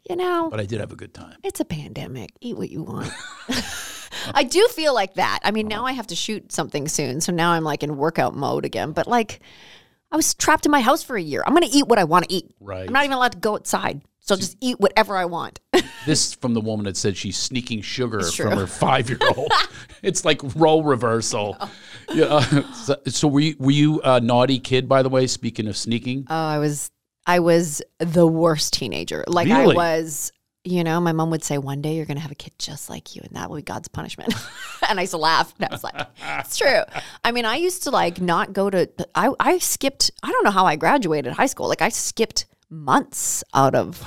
You 0.09 0.15
know, 0.15 0.49
but 0.49 0.59
I 0.59 0.65
did 0.65 0.79
have 0.79 0.91
a 0.91 0.95
good 0.95 1.13
time. 1.13 1.37
it's 1.43 1.59
a 1.59 1.65
pandemic. 1.65 2.31
Eat 2.41 2.57
what 2.57 2.69
you 2.71 2.81
want. 2.83 3.11
I 4.33 4.43
do 4.43 4.67
feel 4.69 4.93
like 4.93 5.15
that. 5.15 5.39
I 5.43 5.51
mean, 5.51 5.67
now 5.67 5.85
I 5.85 5.91
have 5.93 6.07
to 6.07 6.15
shoot 6.15 6.51
something 6.51 6.87
soon. 6.87 7.21
So 7.21 7.31
now 7.31 7.51
I'm 7.51 7.63
like 7.63 7.83
in 7.83 7.97
workout 7.97 8.35
mode 8.35 8.65
again. 8.65 8.91
But 8.91 9.07
like, 9.07 9.39
I 10.11 10.15
was 10.15 10.33
trapped 10.33 10.65
in 10.65 10.71
my 10.71 10.81
house 10.81 11.03
for 11.03 11.15
a 11.17 11.21
year. 11.21 11.43
I'm 11.45 11.53
going 11.53 11.69
to 11.69 11.75
eat 11.75 11.87
what 11.87 11.99
I 11.99 12.03
want 12.03 12.25
to 12.29 12.33
eat. 12.33 12.49
Right. 12.59 12.87
I'm 12.87 12.93
not 12.93 13.03
even 13.05 13.17
allowed 13.17 13.33
to 13.33 13.37
go 13.39 13.55
outside. 13.55 14.01
So 14.19 14.33
I'll 14.33 14.39
just 14.39 14.57
eat 14.59 14.79
whatever 14.79 15.15
I 15.17 15.25
want. 15.25 15.59
This 16.05 16.35
from 16.35 16.53
the 16.53 16.61
woman 16.61 16.83
that 16.83 16.97
said 16.97 17.17
she's 17.17 17.35
sneaking 17.35 17.81
sugar 17.81 18.21
from 18.21 18.51
her 18.51 18.67
five 18.67 19.09
year 19.09 19.17
old. 19.35 19.51
it's 20.03 20.23
like 20.23 20.39
role 20.55 20.83
reversal. 20.83 21.57
Yeah. 22.13 22.25
uh, 22.25 22.73
so, 22.73 22.95
so 23.07 23.27
were 23.27 23.39
you 23.39 23.55
were 23.57 23.71
you 23.71 24.01
a 24.03 24.19
naughty 24.19 24.59
kid, 24.59 24.87
by 24.87 25.01
the 25.01 25.09
way? 25.09 25.25
Speaking 25.25 25.67
of 25.67 25.75
sneaking, 25.75 26.27
Oh, 26.29 26.35
I 26.35 26.59
was 26.59 26.91
I 27.25 27.39
was 27.39 27.81
the 27.97 28.27
worst 28.27 28.73
teenager. 28.73 29.23
Like 29.27 29.47
Really? 29.47 29.75
I 29.75 29.95
was, 29.95 30.31
you 30.65 30.83
know, 30.83 30.99
my 30.99 31.11
mom 31.11 31.29
would 31.29 31.43
say 31.43 31.57
one 31.57 31.81
day 31.81 31.95
you're 31.95 32.05
going 32.05 32.17
to 32.17 32.21
have 32.21 32.31
a 32.31 32.35
kid 32.35 32.53
just 32.57 32.89
like 32.89 33.15
you 33.15 33.21
and 33.23 33.35
that 33.35 33.49
will 33.49 33.57
be 33.57 33.61
God's 33.61 33.87
punishment. 33.87 34.33
and 34.89 34.99
I 34.99 35.03
used 35.03 35.11
to 35.11 35.17
laugh. 35.17 35.53
And 35.59 35.69
I 35.69 35.71
was 35.71 35.83
like, 35.83 36.07
it's 36.39 36.57
true. 36.57 36.81
I 37.23 37.31
mean, 37.31 37.45
I 37.45 37.55
used 37.57 37.83
to 37.83 37.91
like 37.91 38.19
not 38.19 38.53
go 38.53 38.69
to 38.69 38.89
I 39.13 39.29
I 39.39 39.59
skipped 39.59 40.11
I 40.23 40.31
don't 40.31 40.43
know 40.43 40.51
how 40.51 40.65
I 40.65 40.75
graduated 40.75 41.33
high 41.33 41.45
school. 41.45 41.67
Like 41.67 41.81
I 41.81 41.89
skipped 41.89 42.45
months 42.69 43.43
out 43.53 43.75
of 43.75 44.05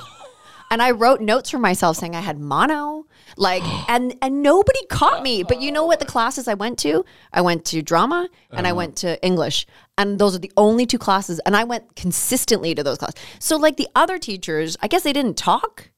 and 0.71 0.81
I 0.81 0.91
wrote 0.91 1.21
notes 1.21 1.49
for 1.49 1.57
myself 1.59 1.97
saying 1.97 2.15
I 2.15 2.21
had 2.21 2.39
mono, 2.39 3.05
like, 3.37 3.63
and 3.89 4.15
and 4.21 4.43
nobody 4.43 4.85
caught 4.87 5.23
me. 5.23 5.43
But 5.43 5.61
you 5.61 5.71
know 5.71 5.85
what? 5.85 5.99
The 5.99 6.05
classes 6.05 6.47
I 6.47 6.53
went 6.53 6.77
to, 6.79 7.05
I 7.33 7.41
went 7.41 7.65
to 7.65 7.81
drama 7.81 8.27
and 8.51 8.59
Uh-huh. 8.59 8.69
I 8.69 8.73
went 8.73 8.95
to 8.97 9.23
English, 9.25 9.65
and 9.97 10.19
those 10.19 10.35
are 10.35 10.39
the 10.39 10.51
only 10.57 10.85
two 10.85 10.99
classes. 10.99 11.39
And 11.45 11.55
I 11.55 11.63
went 11.63 11.95
consistently 11.95 12.75
to 12.75 12.83
those 12.83 12.97
classes. 12.97 13.19
So 13.39 13.57
like 13.57 13.77
the 13.77 13.87
other 13.95 14.19
teachers, 14.19 14.77
I 14.81 14.87
guess 14.87 15.03
they 15.03 15.13
didn't 15.13 15.37
talk 15.37 15.89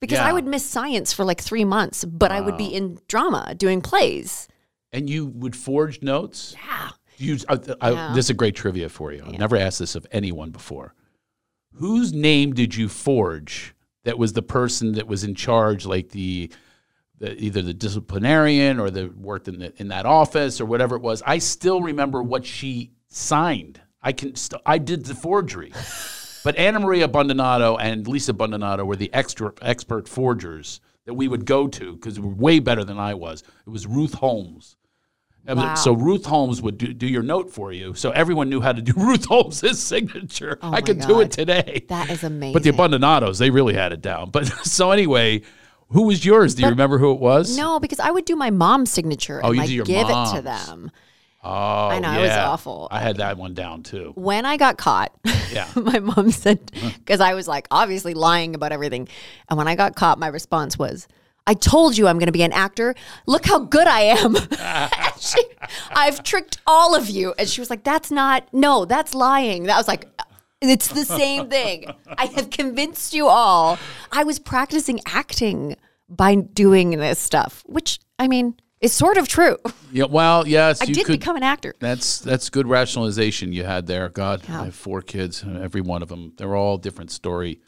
because 0.00 0.18
Yeah. 0.18 0.28
I 0.28 0.32
would 0.32 0.46
miss 0.46 0.64
science 0.64 1.12
for 1.12 1.24
like 1.24 1.40
three 1.40 1.64
months, 1.64 2.04
but 2.04 2.30
I 2.32 2.40
would 2.40 2.56
be 2.56 2.66
in 2.66 2.98
drama 3.08 3.54
doing 3.56 3.80
plays. 3.80 4.48
and 4.92 5.10
you 5.10 5.26
would 5.26 5.54
forge 5.56 6.00
notes. 6.00 6.54
Yeah. 6.64 6.90
You, 7.18 7.36
uh, 7.48 7.58
I, 7.80 7.88
I, 7.88 7.90
Yeah. 7.92 8.12
This 8.14 8.26
is 8.26 8.30
a 8.30 8.34
great 8.34 8.54
trivia 8.54 8.88
for 8.88 9.12
you. 9.12 9.22
I've 9.26 9.38
never 9.38 9.56
asked 9.56 9.78
this 9.78 9.94
of 9.94 10.06
anyone 10.12 10.50
before. 10.50 10.94
Whose 11.74 12.12
name 12.14 12.54
did 12.54 12.74
you 12.74 12.88
forge 12.88 13.74
that 14.04 14.16
was 14.18 14.32
the 14.32 14.42
person 14.42 14.92
that 14.92 15.06
was 15.06 15.24
in 15.24 15.34
charge, 15.34 15.84
like 15.84 16.10
the, 16.10 16.50
the 17.18 17.34
either 17.42 17.60
the 17.62 17.74
disciplinarian 17.74 18.78
or 18.78 18.90
the 18.90 19.08
worked 19.08 19.48
in 19.48 19.58
the, 19.58 19.72
in 19.80 19.88
that 19.88 20.06
office 20.06 20.60
or 20.60 20.66
whatever 20.66 20.96
it 20.96 21.02
was? 21.02 21.22
I 21.26 21.38
still 21.38 21.82
remember 21.82 22.22
what 22.22 22.46
she 22.46 22.92
signed. 23.08 23.80
I 24.00 24.12
can. 24.12 24.34
St- 24.36 24.62
I 24.64 24.78
did 24.78 25.04
the 25.04 25.14
forgery. 25.14 25.72
But 26.46 26.54
Anna 26.58 26.78
Maria 26.78 27.08
Bondonato 27.08 27.76
and 27.80 28.06
Lisa 28.06 28.32
Bondonato 28.32 28.86
were 28.86 28.94
the 28.94 29.12
extra 29.12 29.52
expert 29.62 30.08
forgers 30.08 30.80
that 31.04 31.14
we 31.14 31.26
would 31.26 31.44
go 31.44 31.66
to 31.66 31.94
because 31.94 32.14
they 32.14 32.20
were 32.20 32.28
way 32.28 32.60
better 32.60 32.84
than 32.84 33.00
I 33.00 33.14
was. 33.14 33.42
It 33.66 33.70
was 33.70 33.84
Ruth 33.84 34.14
Holmes. 34.14 34.76
Wow. 35.44 35.74
So 35.74 35.92
Ruth 35.92 36.24
Holmes 36.24 36.62
would 36.62 36.78
do, 36.78 36.92
do 36.92 37.08
your 37.08 37.24
note 37.24 37.50
for 37.50 37.72
you. 37.72 37.94
So 37.94 38.12
everyone 38.12 38.48
knew 38.48 38.60
how 38.60 38.72
to 38.72 38.80
do 38.80 38.92
Ruth 38.96 39.24
Holmes' 39.24 39.80
signature. 39.80 40.60
Oh 40.62 40.72
I 40.72 40.82
could 40.82 41.00
do 41.00 41.18
it 41.18 41.32
today. 41.32 41.84
That 41.88 42.10
is 42.10 42.22
amazing. 42.22 42.52
But 42.52 42.62
the 42.62 42.70
Abandonados, 42.70 43.40
they 43.40 43.50
really 43.50 43.74
had 43.74 43.92
it 43.92 44.00
down. 44.00 44.30
But 44.30 44.46
so 44.64 44.92
anyway, 44.92 45.42
who 45.88 46.02
was 46.02 46.24
yours? 46.24 46.54
Do 46.54 46.62
you 46.62 46.68
remember 46.68 46.98
who 46.98 47.10
it 47.10 47.18
was? 47.18 47.56
no, 47.56 47.80
because 47.80 47.98
I 47.98 48.12
would 48.12 48.24
do 48.24 48.36
my 48.36 48.50
mom's 48.50 48.92
signature 48.92 49.40
Oh, 49.42 49.48
and 49.48 49.68
you 49.68 49.80
like 49.80 49.88
give 49.88 50.08
it 50.08 50.36
to 50.36 50.42
them. 50.42 50.92
Oh, 51.48 51.88
I 51.88 51.98
know, 52.00 52.18
it 52.18 52.22
was 52.22 52.30
awful. 52.32 52.88
I 52.90 52.98
had 53.00 53.18
that 53.18 53.36
one 53.36 53.54
down 53.54 53.82
too. 53.82 54.12
when 54.16 54.44
I 54.44 54.56
got 54.56 54.76
caught, 54.78 55.12
Yeah. 55.52 55.68
my 55.76 56.00
mom 56.00 56.30
said, 56.30 56.72
uh-huh. 56.74 56.90
because 56.98 57.20
I 57.20 57.34
was 57.34 57.46
like 57.46 57.68
obviously 57.70 58.14
lying 58.14 58.54
about 58.54 58.72
everything. 58.72 59.08
And 59.48 59.56
when 59.56 59.68
I 59.68 59.76
got 59.76 59.94
caught, 59.94 60.18
my 60.18 60.26
response 60.26 60.76
was, 60.78 61.06
I 61.46 61.54
told 61.54 61.96
you 61.96 62.08
I'm 62.08 62.18
going 62.18 62.26
to 62.26 62.32
be 62.32 62.42
an 62.42 62.52
actor. 62.52 62.96
Look 63.26 63.46
how 63.46 63.60
good 63.60 63.86
I 63.86 64.00
am. 64.00 64.36
She, 65.18 65.42
I've 65.92 66.22
tricked 66.22 66.58
all 66.66 66.94
of 66.94 67.08
you. 67.08 67.32
And 67.38 67.48
she 67.48 67.60
was 67.60 67.70
like, 67.70 67.84
That's 67.84 68.10
not, 68.10 68.46
no, 68.52 68.84
that's 68.84 69.14
lying. 69.14 69.62
That 69.64 69.78
was 69.78 69.88
like, 69.88 70.06
uh, 70.18 70.24
it's 70.60 70.88
the 70.88 71.04
same 71.06 71.48
thing. 71.48 71.86
I 72.18 72.26
have 72.26 72.50
convinced 72.50 73.14
you 73.14 73.26
all. 73.26 73.78
I 74.12 74.24
was 74.24 74.38
practicing 74.38 75.00
acting 75.06 75.76
by 76.08 76.34
doing 76.34 76.90
this 76.90 77.18
stuff, 77.18 77.62
which 77.66 77.98
I 78.18 78.28
mean 78.28 78.56
is 78.80 78.92
sort 78.92 79.16
of 79.16 79.26
true. 79.28 79.56
Yeah. 79.92 80.04
Well, 80.10 80.46
yes, 80.46 80.82
I 80.82 80.86
did 80.86 81.06
could. 81.06 81.18
become 81.18 81.36
an 81.36 81.42
actor. 81.42 81.74
That's 81.80 82.18
that's 82.18 82.50
good 82.50 82.66
rationalization 82.66 83.52
you 83.52 83.64
had 83.64 83.86
there. 83.86 84.08
God, 84.08 84.42
Yeah. 84.48 84.60
I 84.62 84.64
have 84.66 84.74
four 84.74 85.00
kids, 85.02 85.42
and 85.42 85.56
every 85.62 85.80
one 85.80 86.02
of 86.02 86.08
them, 86.08 86.32
they're 86.36 86.54
all 86.56 86.76
different 86.78 87.10
story. 87.10 87.60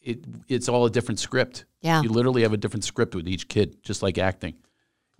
It 0.00 0.24
it's 0.48 0.68
all 0.68 0.86
a 0.86 0.90
different 0.90 1.18
script. 1.20 1.64
Yeah. 1.80 2.02
you 2.02 2.08
literally 2.08 2.42
have 2.42 2.52
a 2.52 2.56
different 2.56 2.84
script 2.84 3.14
with 3.14 3.28
each 3.28 3.48
kid, 3.48 3.82
just 3.82 4.02
like 4.02 4.18
acting. 4.18 4.54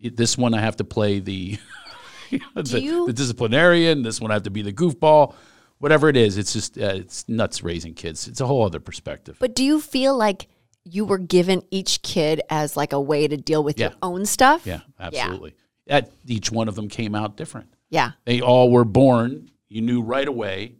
This 0.00 0.36
one 0.38 0.54
I 0.54 0.60
have 0.60 0.76
to 0.76 0.84
play 0.84 1.18
the 1.20 1.58
the, 2.54 2.80
you- 2.80 3.06
the 3.06 3.12
disciplinarian. 3.12 4.02
This 4.02 4.20
one 4.20 4.30
I 4.30 4.34
have 4.34 4.44
to 4.44 4.50
be 4.50 4.62
the 4.62 4.72
goofball. 4.72 5.34
Whatever 5.78 6.08
it 6.08 6.16
is, 6.16 6.38
it's 6.38 6.52
just 6.52 6.76
uh, 6.78 6.86
it's 6.94 7.28
nuts 7.28 7.62
raising 7.62 7.94
kids. 7.94 8.26
It's 8.28 8.40
a 8.40 8.46
whole 8.46 8.64
other 8.64 8.80
perspective. 8.80 9.36
But 9.38 9.54
do 9.54 9.64
you 9.64 9.80
feel 9.80 10.16
like 10.16 10.48
you 10.90 11.04
were 11.04 11.18
given 11.18 11.62
each 11.70 12.02
kid 12.02 12.40
as 12.50 12.76
like 12.76 12.92
a 12.92 13.00
way 13.00 13.28
to 13.28 13.36
deal 13.36 13.62
with 13.62 13.78
your 13.78 13.92
own 14.02 14.26
stuff? 14.26 14.66
yeah, 14.66 14.80
absolutely. 14.98 15.54
That 15.86 16.10
each 16.26 16.50
one 16.52 16.68
of 16.68 16.74
them 16.74 16.88
came 16.88 17.14
out 17.14 17.36
different. 17.36 17.72
Yeah. 17.90 18.12
They 18.24 18.40
all 18.40 18.70
were 18.70 18.84
born. 18.84 19.50
You 19.68 19.80
knew 19.80 20.02
right 20.02 20.28
away. 20.28 20.74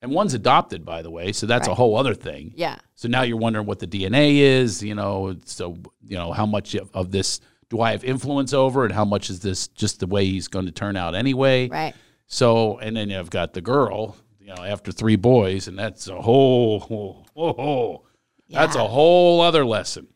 And 0.00 0.12
one's 0.12 0.32
adopted, 0.32 0.84
by 0.84 1.02
the 1.02 1.10
way. 1.10 1.32
So 1.32 1.46
that's 1.46 1.66
a 1.66 1.74
whole 1.74 1.96
other 1.96 2.14
thing. 2.14 2.52
Yeah. 2.54 2.78
So 2.94 3.08
now 3.08 3.22
you're 3.22 3.36
wondering 3.36 3.66
what 3.66 3.80
the 3.80 3.86
DNA 3.86 4.36
is, 4.38 4.82
you 4.82 4.94
know. 4.94 5.36
So, 5.44 5.76
you 6.02 6.16
know, 6.16 6.32
how 6.32 6.46
much 6.46 6.74
of, 6.76 6.88
of 6.94 7.10
this 7.10 7.40
do 7.68 7.80
I 7.80 7.90
have 7.90 8.04
influence 8.04 8.52
over 8.52 8.84
and 8.84 8.94
how 8.94 9.04
much 9.04 9.28
is 9.28 9.40
this 9.40 9.68
just 9.68 10.00
the 10.00 10.06
way 10.06 10.24
he's 10.24 10.48
going 10.48 10.66
to 10.66 10.72
turn 10.72 10.96
out 10.96 11.14
anyway? 11.14 11.68
Right. 11.68 11.94
So, 12.26 12.78
and 12.78 12.96
then 12.96 13.10
I've 13.10 13.30
got 13.30 13.54
the 13.54 13.60
girl, 13.60 14.16
you 14.38 14.54
know, 14.54 14.62
after 14.62 14.92
three 14.92 15.16
boys, 15.16 15.66
and 15.66 15.78
that's 15.78 16.08
a 16.08 16.20
whole, 16.20 16.80
whole, 16.80 17.26
whole, 17.34 17.52
whole. 17.54 18.06
That's 18.48 18.76
a 18.76 18.86
whole 18.86 19.40
other 19.40 19.64
lesson. 19.64 20.08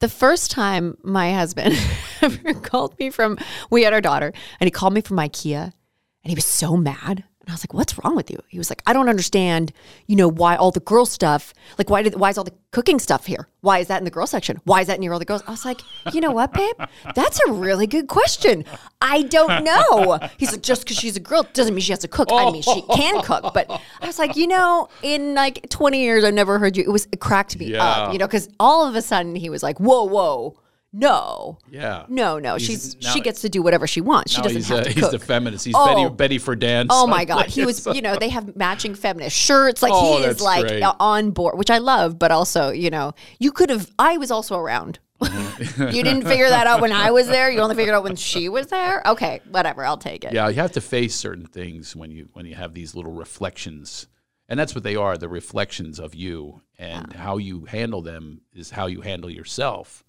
The 0.00 0.08
first 0.08 0.50
time 0.50 0.98
my 1.02 1.32
husband 1.32 1.74
ever 2.22 2.54
called 2.54 2.98
me 2.98 3.10
from, 3.10 3.38
we 3.70 3.82
had 3.82 3.92
our 3.92 4.00
daughter, 4.00 4.32
and 4.60 4.66
he 4.66 4.70
called 4.70 4.92
me 4.92 5.00
from 5.00 5.16
IKEA, 5.16 5.62
and 5.62 6.30
he 6.30 6.34
was 6.34 6.44
so 6.44 6.76
mad. 6.76 7.24
And 7.46 7.52
I 7.52 7.54
was 7.54 7.62
like, 7.62 7.72
"What's 7.74 7.96
wrong 8.02 8.16
with 8.16 8.28
you?" 8.28 8.38
He 8.48 8.58
was 8.58 8.70
like, 8.70 8.82
"I 8.88 8.92
don't 8.92 9.08
understand, 9.08 9.72
you 10.08 10.16
know, 10.16 10.26
why 10.26 10.56
all 10.56 10.72
the 10.72 10.80
girl 10.80 11.06
stuff, 11.06 11.54
like 11.78 11.88
why 11.88 12.02
did 12.02 12.16
why 12.18 12.30
is 12.30 12.38
all 12.38 12.42
the 12.44 12.52
cooking 12.72 12.98
stuff 12.98 13.26
here? 13.26 13.46
Why 13.60 13.78
is 13.78 13.86
that 13.86 13.98
in 13.98 14.04
the 14.04 14.10
girl 14.10 14.26
section? 14.26 14.60
Why 14.64 14.80
is 14.80 14.88
that 14.88 14.98
near 14.98 15.12
all 15.12 15.20
the 15.20 15.24
girls?" 15.24 15.44
I 15.46 15.52
was 15.52 15.64
like, 15.64 15.80
"You 16.12 16.20
know 16.20 16.32
what, 16.32 16.52
babe? 16.52 16.74
That's 17.14 17.38
a 17.46 17.52
really 17.52 17.86
good 17.86 18.08
question. 18.08 18.64
I 19.00 19.22
don't 19.22 19.62
know." 19.62 20.18
He's 20.38 20.50
like, 20.50 20.62
"Just 20.62 20.82
because 20.82 20.96
she's 20.96 21.16
a 21.16 21.20
girl 21.20 21.46
doesn't 21.52 21.72
mean 21.72 21.82
she 21.82 21.92
has 21.92 22.00
to 22.00 22.08
cook. 22.08 22.28
I 22.32 22.50
mean, 22.50 22.62
she 22.62 22.82
can 22.82 23.22
cook." 23.22 23.54
But 23.54 23.70
I 24.00 24.06
was 24.08 24.18
like, 24.18 24.34
"You 24.34 24.48
know, 24.48 24.88
in 25.02 25.34
like 25.36 25.68
20 25.70 26.00
years, 26.00 26.24
I've 26.24 26.34
never 26.34 26.58
heard 26.58 26.76
you." 26.76 26.82
It 26.82 26.90
was 26.90 27.06
it 27.12 27.20
cracked 27.20 27.56
me 27.60 27.66
Yeah. 27.66 27.84
up, 27.84 28.12
you 28.12 28.18
know, 28.18 28.26
because 28.26 28.48
all 28.58 28.84
of 28.88 28.96
a 28.96 29.02
sudden 29.02 29.36
he 29.36 29.50
was 29.50 29.62
like, 29.62 29.78
"Whoa, 29.78 30.02
whoa." 30.02 30.56
No, 30.98 31.58
Yeah. 31.70 32.06
no, 32.08 32.38
no. 32.38 32.54
He's- 32.56 32.64
She's 32.66 32.96
now- 33.02 33.12
she 33.12 33.20
gets 33.20 33.42
to 33.42 33.48
do 33.50 33.60
whatever 33.60 33.86
she 33.86 34.00
wants. 34.00 34.32
She 34.32 34.38
Now 34.38 34.44
doesn't 34.44 34.56
he's, 34.56 34.68
have 34.68 34.78
uh, 34.80 34.84
to 34.84 34.90
he's 34.90 35.02
cook. 35.02 35.12
the 35.12 35.18
feminist. 35.18 35.64
He's 35.66 35.74
Oh. 35.76 36.08
Betty 36.08 36.38
Betty 36.38 36.38
Friedan. 36.38 36.86
Oh 36.90 37.06
my 37.16 37.24
god, 37.26 37.46
he 37.46 37.64
was. 37.66 37.86
You 37.86 38.00
know, 38.02 38.16
they 38.16 38.30
have 38.30 38.56
matching 38.56 38.94
feminist 38.94 39.36
shirts. 39.36 39.82
Like 39.82 39.92
Oh, 39.94 40.16
he 40.18 40.24
is 40.24 40.26
that's 40.36 40.40
like 40.42 40.66
great. 40.66 40.82
on 40.82 41.30
board, 41.32 41.58
which 41.58 41.70
I 41.70 41.78
love. 41.78 42.18
But 42.18 42.30
also, 42.30 42.70
you 42.70 42.88
know, 42.90 43.12
you 43.38 43.52
could 43.52 43.68
have. 43.70 43.90
I 43.98 44.16
was 44.16 44.30
also 44.30 44.56
around. 44.58 44.98
Mm-hmm. 45.20 45.94
you 45.96 46.02
didn't 46.02 46.24
figure 46.26 46.48
that 46.50 46.66
out 46.66 46.80
when 46.82 46.92
I 46.92 47.10
was 47.10 47.26
there. 47.26 47.50
You 47.50 47.60
only 47.60 47.74
figured 47.74 47.94
out 47.94 48.04
when 48.04 48.16
she 48.16 48.48
was 48.50 48.66
there. 48.66 49.02
Okay, 49.06 49.40
whatever. 49.50 49.84
I'll 49.84 49.96
take 49.96 50.24
it. 50.24 50.32
Yeah, 50.34 50.48
you 50.48 50.56
have 50.56 50.72
to 50.72 50.80
face 50.82 51.14
certain 51.14 51.46
things 51.46 51.94
when 51.96 52.10
you 52.10 52.28
when 52.34 52.44
you 52.46 52.54
have 52.54 52.74
these 52.74 52.94
little 52.94 53.12
reflections, 53.12 54.06
and 54.48 54.58
that's 54.60 54.74
what 54.74 54.84
they 54.84 54.96
are. 54.96 55.16
The 55.16 55.28
reflections 55.28 55.98
of 55.98 56.14
you, 56.14 56.60
and 56.78 57.12
how 57.14 57.38
you 57.38 57.64
handle 57.66 58.02
them 58.02 58.42
is 58.52 58.70
how 58.70 58.86
you 58.86 59.00
handle 59.00 59.30
yourself, 59.30 60.04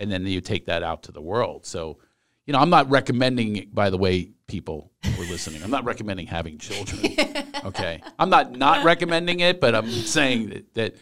and 0.00 0.10
then 0.10 0.26
you 0.26 0.40
take 0.40 0.66
that 0.66 0.82
out 0.82 1.04
to 1.04 1.12
the 1.12 1.20
world. 1.20 1.66
So, 1.66 1.98
you 2.46 2.52
know, 2.52 2.58
I'm 2.58 2.70
not 2.70 2.90
recommending. 2.90 3.68
By 3.72 3.90
the 3.90 3.98
way, 3.98 4.32
people 4.48 4.90
who 5.04 5.22
are 5.22 5.26
listening, 5.26 5.62
I'm 5.62 5.70
not 5.70 5.84
recommending 5.84 6.26
having 6.26 6.58
children. 6.58 7.16
Okay, 7.62 8.00
I'm 8.18 8.30
not 8.30 8.52
not 8.52 8.86
recommending 8.86 9.40
it, 9.40 9.60
but 9.60 9.74
I'm 9.74 9.90
saying 9.90 10.48
that, 10.48 10.74
that 10.74 10.96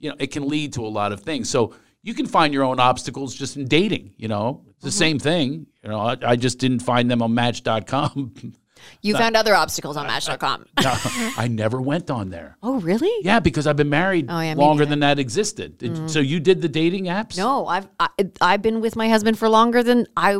you 0.00 0.10
know 0.10 0.16
it 0.18 0.32
can 0.32 0.48
lead 0.48 0.72
to 0.72 0.84
a 0.84 0.88
lot 0.88 1.12
of 1.12 1.20
things. 1.20 1.48
So 1.48 1.72
you 2.02 2.14
can 2.14 2.26
find 2.26 2.52
your 2.52 2.64
own 2.64 2.80
obstacles 2.80 3.32
just 3.32 3.56
in 3.56 3.68
dating. 3.68 4.14
You 4.16 4.26
know, 4.26 4.64
it's 4.70 4.82
the 4.82 4.88
mm-hmm. 4.88 4.98
same 4.98 5.18
thing. 5.20 5.66
You 5.84 5.90
know, 5.90 6.00
I, 6.00 6.16
I 6.26 6.34
just 6.34 6.58
didn't 6.58 6.80
find 6.80 7.08
them 7.08 7.22
on 7.22 7.32
Match.com. 7.32 8.34
You 9.02 9.16
found 9.16 9.36
other 9.36 9.54
obstacles 9.54 9.96
on 9.96 10.06
Match.com. 10.06 10.66
I 10.76 11.48
never 11.50 11.80
went 11.80 12.10
on 12.10 12.30
there. 12.30 12.56
oh, 12.62 12.80
really? 12.80 13.10
Yeah, 13.22 13.40
because 13.40 13.66
I've 13.66 13.76
been 13.76 13.88
married 13.90 14.26
Oh, 14.28 14.40
yeah, 14.40 14.54
me 14.54 14.60
longer 14.60 14.82
neither. 14.84 14.90
than 14.90 15.00
that 15.00 15.18
existed. 15.18 15.78
Did, 15.78 15.92
mm. 15.92 16.10
So 16.10 16.20
you 16.20 16.40
did 16.40 16.62
the 16.62 16.68
dating 16.68 17.04
apps? 17.06 17.36
No, 17.36 17.66
I've 17.66 17.88
I, 17.98 18.08
I've 18.40 18.62
been 18.62 18.80
with 18.80 18.96
my 18.96 19.08
husband 19.08 19.38
for 19.38 19.48
longer 19.48 19.82
than 19.82 20.06
I. 20.16 20.38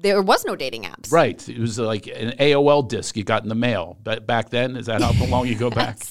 There 0.00 0.22
was 0.22 0.44
no 0.44 0.54
dating 0.54 0.84
apps. 0.84 1.10
Right. 1.12 1.48
It 1.48 1.58
was 1.58 1.78
like 1.78 2.06
an 2.06 2.30
AOL 2.38 2.88
disc 2.88 3.16
you 3.16 3.24
got 3.24 3.42
in 3.42 3.48
the 3.48 3.54
mail. 3.54 3.96
Ba- 4.04 4.20
Back 4.20 4.50
then, 4.50 4.76
is 4.76 4.86
that 4.86 5.00
how 5.02 5.12
long 5.26 5.46
you 5.46 5.56
go 5.56 5.70
back? 5.82 5.98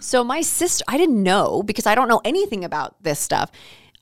So 0.00 0.24
my 0.24 0.40
sister, 0.40 0.82
I 0.88 0.96
didn't 0.96 1.22
know 1.22 1.62
because 1.62 1.86
I 1.86 1.94
don't 1.94 2.08
know 2.08 2.20
anything 2.24 2.64
about 2.64 3.00
this 3.02 3.18
stuff. 3.20 3.50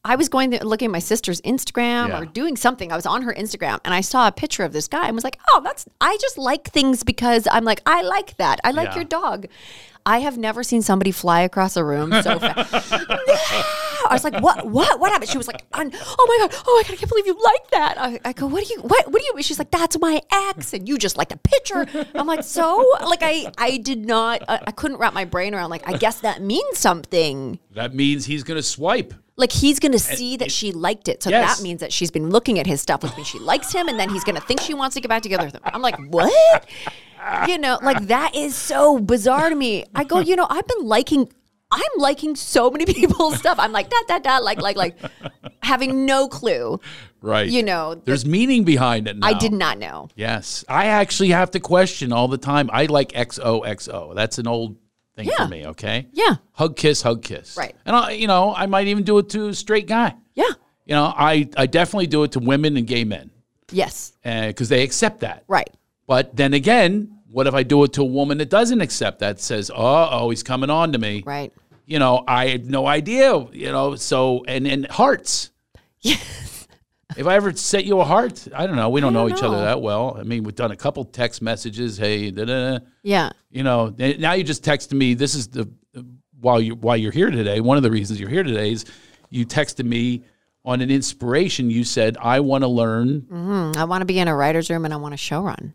I 0.04 0.16
was 0.16 0.28
going 0.30 0.50
to 0.52 0.66
looking 0.66 0.86
at 0.86 0.92
my 0.92 0.98
sister's 0.98 1.40
Instagram 1.42 2.08
Yeah. 2.08 2.20
or 2.20 2.24
doing 2.24 2.56
something. 2.56 2.90
I 2.90 2.96
was 2.96 3.04
on 3.06 3.22
her 3.22 3.34
Instagram 3.34 3.80
and 3.84 3.92
I 3.92 4.00
saw 4.00 4.26
a 4.28 4.32
picture 4.32 4.64
of 4.64 4.72
this 4.72 4.88
guy 4.88 5.06
and 5.06 5.14
was 5.14 5.24
like, 5.24 5.38
"Oh, 5.52 5.60
that's 5.62 5.84
I 6.00 6.16
just 6.20 6.38
like 6.38 6.70
things 6.70 7.02
because 7.04 7.46
I'm 7.50 7.64
like 7.64 7.82
I 7.84 8.00
like 8.02 8.36
that. 8.38 8.60
I 8.64 8.70
like 8.70 8.88
Yeah. 8.90 8.94
your 8.96 9.04
dog." 9.04 9.46
I 10.06 10.20
have 10.20 10.38
never 10.38 10.62
seen 10.64 10.80
somebody 10.80 11.10
fly 11.12 11.42
across 11.42 11.76
a 11.76 11.84
room 11.84 12.10
so 12.22 12.38
fast. 12.38 12.72
I 14.08 14.08
was 14.12 14.24
like, 14.24 14.40
"What? 14.40 14.66
What? 14.66 14.98
What 14.98 15.12
happened?" 15.12 15.30
She 15.30 15.36
was 15.36 15.46
like, 15.46 15.62
"Oh 15.74 15.78
my 15.78 15.84
god! 15.90 16.62
Oh 16.66 16.76
my 16.76 16.82
god! 16.88 16.92
I 16.94 16.96
can't 16.96 17.08
believe 17.10 17.26
you 17.26 17.38
like 17.44 17.70
that." 17.72 17.94
I, 18.00 18.18
I 18.24 18.32
go, 18.32 18.46
"What 18.46 18.66
do 18.66 18.72
you? 18.74 18.80
What? 18.80 19.12
What 19.12 19.20
do 19.20 19.26
you?" 19.36 19.42
She's 19.42 19.58
like, 19.58 19.70
"That's 19.70 19.98
my 20.00 20.22
ex, 20.32 20.72
and 20.72 20.88
you 20.88 20.96
just 20.96 21.18
liked 21.18 21.32
a 21.32 21.36
picture." 21.36 21.86
I'm 22.14 22.26
like, 22.26 22.42
"So?" 22.44 22.82
Like, 23.02 23.20
I 23.22 23.52
I 23.58 23.76
did 23.76 24.06
not. 24.06 24.42
I, 24.48 24.60
I 24.68 24.70
couldn't 24.70 24.96
wrap 24.96 25.12
my 25.12 25.26
brain 25.26 25.54
around. 25.54 25.68
Like, 25.68 25.86
I 25.86 25.98
guess 25.98 26.20
that 26.20 26.40
means 26.40 26.78
something. 26.78 27.58
that 27.72 27.94
means 27.94 28.24
he's 28.24 28.42
going 28.42 28.56
to 28.56 28.62
swipe. 28.62 29.12
Like 29.40 29.53
he's 29.53 29.79
gonna 29.81 29.98
see 29.98 30.37
that 30.37 30.53
she 30.53 30.70
liked 30.72 31.09
it, 31.09 31.22
so 31.22 31.31
Yes. 31.31 31.57
that 31.57 31.62
means 31.62 31.81
that 31.81 31.92
she's 31.92 32.11
been 32.11 32.29
looking 32.31 32.59
at 32.59 32.66
his 32.66 32.81
stuff, 32.83 33.03
which 33.03 33.16
means 33.16 33.29
she 33.29 33.38
likes 33.38 33.72
him, 33.72 33.88
and 33.88 33.98
then 33.98 34.11
he's 34.11 34.22
gonna 34.22 34.40
think 34.40 34.61
she 34.61 34.74
wants 34.74 34.94
to 34.94 35.00
get 35.00 35.09
back 35.09 35.22
together 35.22 35.46
with 35.46 35.55
him. 35.55 35.62
I'm 35.64 35.83
like, 35.83 35.96
what? 36.11 36.66
You 37.48 37.59
know, 37.59 37.79
like 37.83 38.07
that 38.09 38.35
is 38.35 38.55
so 38.55 38.98
bizarre 38.98 39.48
to 39.50 39.55
me. 39.57 39.85
I 39.94 40.05
go, 40.05 40.20
you 40.20 40.37
know, 40.37 40.46
I've 40.48 40.66
been 40.66 40.85
liking, 40.87 41.31
I'm 41.70 41.92
liking 41.96 42.37
so 42.37 42.70
many 42.70 42.87
people's 42.94 43.38
stuff. 43.38 43.59
I'm 43.59 43.72
like, 43.72 43.90
da 43.90 43.96
da 44.09 44.18
da, 44.18 44.38
like 44.38 44.61
like 44.61 44.76
like, 44.76 44.98
having 45.62 46.07
no 46.07 46.29
clue. 46.29 46.79
Right. 47.22 47.48
You 47.48 47.62
know, 47.62 47.94
There's 47.94 48.24
meaning 48.24 48.64
behind 48.64 49.07
it 49.07 49.18
now. 49.18 49.26
I 49.26 49.35
did 49.35 49.53
not 49.53 49.79
know. 49.79 50.09
Yes. 50.16 50.64
I 50.68 50.87
actually 50.87 51.29
have 51.31 51.50
to 51.50 51.61
question 51.61 52.12
all 52.12 52.29
the 52.29 52.38
time. 52.38 52.70
I 52.72 52.87
like 52.87 53.12
XOXO. 53.12 54.14
That's 54.14 54.38
an 54.38 54.46
old 54.46 54.76
thing 55.24 55.33
Yeah. 55.38 55.44
for 55.44 55.50
me, 55.50 55.66
okay? 55.68 56.06
Yeah, 56.12 56.37
Hug, 56.52 56.76
kiss, 56.76 57.02
hug, 57.02 57.22
kiss. 57.22 57.56
Right. 57.56 57.74
And, 57.87 57.94
I, 57.96 58.11
you 58.12 58.26
know, 58.26 58.54
I 58.54 58.66
might 58.66 58.87
even 58.88 59.04
do 59.04 59.18
it 59.18 59.28
to 59.30 59.48
a 59.48 59.54
straight 59.54 59.87
guy. 59.87 60.14
yeah, 60.35 60.44
You 60.87 60.94
know, 60.94 61.12
I, 61.16 61.48
I 61.56 61.66
definitely 61.66 62.06
do 62.06 62.22
it 62.24 62.33
to 62.33 62.38
women 62.40 62.76
and 62.76 62.87
gay 62.87 63.04
men 63.04 63.30
yes, 63.72 64.12
uh, 64.24 64.48
because 64.48 64.68
they 64.68 64.83
accept 64.83 65.20
that. 65.20 65.44
right. 65.48 65.70
But 66.06 66.35
then 66.35 66.54
again, 66.54 67.18
what 67.30 67.46
if 67.46 67.54
I 67.54 67.62
do 67.62 67.85
it 67.85 67.92
to 67.92 68.02
a 68.02 68.04
woman 68.04 68.38
that 68.38 68.50
doesn't 68.50 68.80
accept 68.80 69.20
that, 69.20 69.38
says, 69.40 69.70
oh, 69.70 70.09
oh, 70.11 70.30
he's 70.30 70.42
coming 70.42 70.68
on 70.70 70.90
to 70.92 70.98
me? 70.98 71.22
Right. 71.24 71.52
You 71.87 72.00
know, 72.00 72.24
I 72.26 72.48
had 72.48 72.68
no 72.68 72.87
idea, 72.88 73.38
you 73.52 73.70
know, 73.70 73.94
so, 73.94 74.44
and, 74.48 74.66
and 74.66 74.87
hearts. 74.88 75.50
Yes. 76.00 76.49
If 77.16 77.26
I 77.26 77.34
ever 77.34 77.52
set 77.54 77.84
you 77.84 78.00
a 78.00 78.04
heart, 78.04 78.46
I 78.54 78.66
don't 78.66 78.76
know. 78.76 78.88
We 78.90 79.00
don't, 79.00 79.14
I 79.14 79.20
know 79.20 79.28
don't 79.28 79.38
each 79.38 79.42
other 79.44 79.58
that 79.62 79.80
well. 79.82 80.16
I 80.18 80.22
mean, 80.22 80.44
we've 80.44 80.54
done 80.54 80.70
a 80.70 80.76
couple 80.76 81.04
text 81.04 81.42
messages. 81.42 81.96
Hey, 81.96 82.30
da, 82.30 82.44
da, 82.44 82.78
da. 82.78 82.84
Yeah. 83.02 83.30
you 83.50 83.62
know. 83.62 83.94
Now 83.98 84.32
you 84.34 84.44
just 84.44 84.64
texted 84.64 84.92
me. 84.92 85.14
This 85.14 85.34
is 85.34 85.48
the 85.48 85.68
while 86.40 86.60
you 86.60 86.74
while 86.76 86.96
you're 86.96 87.12
here 87.12 87.30
today. 87.30 87.60
One 87.60 87.76
of 87.76 87.82
the 87.82 87.90
reasons 87.90 88.18
you're 88.20 88.30
here 88.30 88.42
today 88.42 88.72
is 88.72 88.84
you 89.28 89.44
texted 89.46 89.84
me 89.84 90.24
on 90.64 90.80
an 90.80 90.90
inspiration. 90.90 91.70
You 91.70 91.84
said, 91.84 92.16
"I 92.20 92.40
want 92.40 92.62
to 92.62 92.68
learn." 92.68 93.22
Mm, 93.22 93.76
I 93.76 93.84
want 93.84 94.02
to 94.02 94.06
be 94.06 94.18
in 94.18 94.28
a 94.28 94.34
writer's 94.34 94.70
room 94.70 94.84
and 94.84 94.94
I 94.94 94.96
want 94.98 95.12
to 95.12 95.18
show 95.18 95.42
run. 95.42 95.74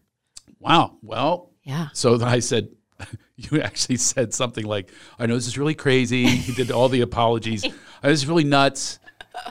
Wow. 0.60 0.98
Well, 1.02 1.52
Yeah. 1.64 1.90
so 1.94 2.18
then 2.18 2.28
I 2.28 2.40
said. 2.40 2.70
You 3.38 3.62
actually 3.62 3.98
said 3.98 4.34
something 4.34 4.66
like, 4.66 4.90
"I 5.20 5.26
know 5.26 5.36
this 5.36 5.46
is 5.48 5.58
really 5.58 5.74
crazy." 5.76 6.26
He 6.26 6.54
did 6.54 6.72
all 6.72 6.88
the 6.88 7.02
apologies. 7.02 7.66
"Uh, 7.66 7.72
This 8.04 8.22
is 8.22 8.28
really 8.28 8.46
nuts, 8.46 8.98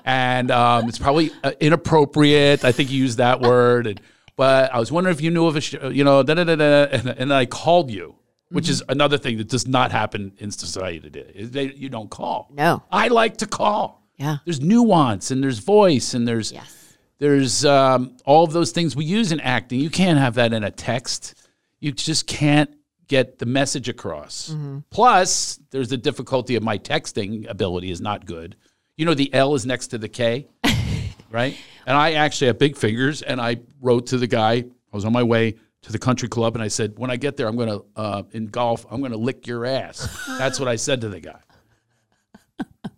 and 0.05 0.51
um, 0.51 0.89
it's 0.89 0.99
probably 0.99 1.31
uh, 1.43 1.53
inappropriate. 1.61 2.65
I 2.65 2.73
think 2.73 2.91
you 2.91 2.99
used 3.01 3.19
that 3.19 3.41
word. 3.41 3.87
And, 3.87 4.01
but 4.37 4.73
I 4.75 4.79
was 4.79 4.91
wondering 4.91 5.15
if 5.15 5.21
you 5.23 5.31
knew 5.31 5.47
of 5.47 5.57
a, 5.57 5.61
sh- 5.61 5.75
you 5.91 6.05
know, 6.05 6.23
da 6.23 6.35
da 6.35 6.45
da 6.45 6.57
da. 6.57 6.65
And, 6.85 7.09
and 7.09 7.31
then 7.31 7.33
I 7.33 7.47
called 7.47 7.91
you, 7.91 8.17
which 8.51 8.69
is 8.69 8.83
another 8.89 9.19
thing 9.19 9.39
that 9.39 9.49
does 9.49 9.67
not 9.67 9.93
happen 9.93 10.33
in 10.39 10.51
society 10.51 11.01
today. 11.01 11.45
They, 11.45 11.73
you 11.73 11.89
don't 11.89 12.11
call. 12.11 12.49
No. 12.53 12.83
I 12.91 13.09
like 13.09 13.37
to 13.39 13.47
call. 13.47 14.03
Yeah. 14.17 14.39
There's 14.45 14.61
nuance 14.61 15.31
and 15.31 15.43
there's 15.43 15.59
voice 15.59 16.15
and 16.15 16.27
there's 16.27 16.53
Yes. 16.53 16.97
there's 17.19 17.65
um, 17.65 18.17
all 18.25 18.45
of 18.45 18.53
those 18.53 18.71
things 18.71 18.95
we 18.95 19.05
use 19.05 19.33
in 19.33 19.41
acting. 19.41 19.81
You 19.81 19.91
can't 19.91 20.19
have 20.19 20.35
that 20.35 20.53
in 20.53 20.63
a 20.65 20.71
text. 20.71 21.35
You 21.81 21.91
just 21.93 22.27
can't 22.27 22.71
get 23.09 23.39
the 23.39 23.47
message 23.47 23.89
across. 23.89 24.49
Mm-hmm. 24.51 24.79
Plus, 24.91 25.59
there's 25.71 25.89
the 25.89 25.97
difficulty 25.97 26.55
of 26.57 26.63
my 26.63 26.79
texting 26.79 27.49
ability 27.51 27.91
is 27.91 28.01
not 28.01 28.25
good. 28.25 28.57
You 28.97 29.07
know, 29.07 29.15
the 29.15 29.33
L 29.35 29.55
is 29.55 29.67
next 29.67 29.89
to 29.89 29.99
the 29.99 30.09
K, 30.09 30.49
right? 31.31 31.57
And 31.87 31.97
I 31.97 32.13
actually 32.13 32.47
have 32.49 32.59
big 32.59 32.77
fingers, 32.77 33.23
and 33.23 33.41
I 33.41 33.59
wrote 33.81 34.07
to 34.09 34.19
the 34.19 34.27
guy. 34.27 34.53
I 34.55 34.65
was 34.93 35.05
on 35.05 35.13
my 35.13 35.23
way 35.23 35.57
to 35.83 35.93
the 35.93 35.99
country 35.99 36.29
club, 36.29 36.55
and 36.55 36.63
I 36.63 36.69
said, 36.69 36.99
when 36.99 37.11
I 37.11 37.17
get 37.17 37.37
there, 37.37 37.47
I'm 37.47 37.57
going 37.57 37.69
to 37.69 37.85
uh, 37.97 38.23
in 38.33 38.47
golf, 38.47 38.87
I'm 38.91 39.01
going 39.01 39.13
to 39.13 39.19
lick 39.19 39.47
your 39.47 39.67
ass. 39.67 40.09
That's 40.39 40.59
what 40.59 40.69
I 40.69 40.77
said 40.77 41.01
to 41.03 41.09
the 41.09 41.21
guy. 41.21 41.41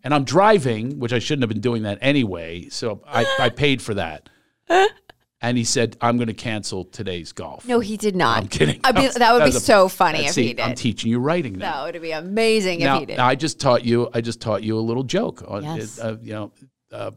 And 0.05 0.15
I'm 0.15 0.25
driving, 0.25 1.01
which 1.01 1.13
I 1.13 1.19
shouldn't 1.19 1.43
have 1.43 1.49
been 1.49 1.61
doing 1.61 1.83
that 1.83 1.99
anyway. 2.01 2.69
So 2.69 3.03
I, 3.07 3.27
I 3.41 3.49
paid 3.49 3.83
for 3.83 3.95
that. 3.95 4.29
And 5.43 5.59
he 5.59 5.65
said, 5.65 5.97
I'm 6.01 6.17
going 6.17 6.29
to 6.29 6.35
cancel 6.35 6.85
today's 6.85 7.33
golf. 7.33 7.67
No, 7.69 7.79
he 7.79 7.99
did 7.99 8.17
not. 8.17 8.39
I'm 8.39 8.49
kidding. 8.49 8.81
I'd 8.85 8.95
be, 8.95 9.07
that 9.07 9.33
would 9.35 9.45
be 9.45 9.51
a- 9.51 9.53
so 9.53 9.87
funny 9.87 10.25
if 10.25 10.33
See, 10.33 10.47
he 10.49 10.55
did. 10.55 10.63
I'm 10.63 10.75
teaching 10.75 11.11
you 11.11 11.19
writing 11.19 11.55
now. 11.55 11.85
that 11.85 11.93
would 11.93 12.03
be 12.03 12.13
amazing 12.13 12.81
now, 12.81 12.95
if 12.97 13.01
he 13.01 13.07
did. 13.07 13.19
I 13.19 13.35
just 13.35 13.61
taught 13.61 13.85
you. 13.85 14.09
I 14.15 14.23
just 14.23 14.41
taught 14.41 14.63
you 14.63 14.79
a 14.79 14.81
little 14.81 15.03
joke. 15.03 15.45
Yes. 15.63 15.99
Uh, 16.01 16.17
you 16.23 16.33
know, 16.33 16.53
uh, 16.91 17.11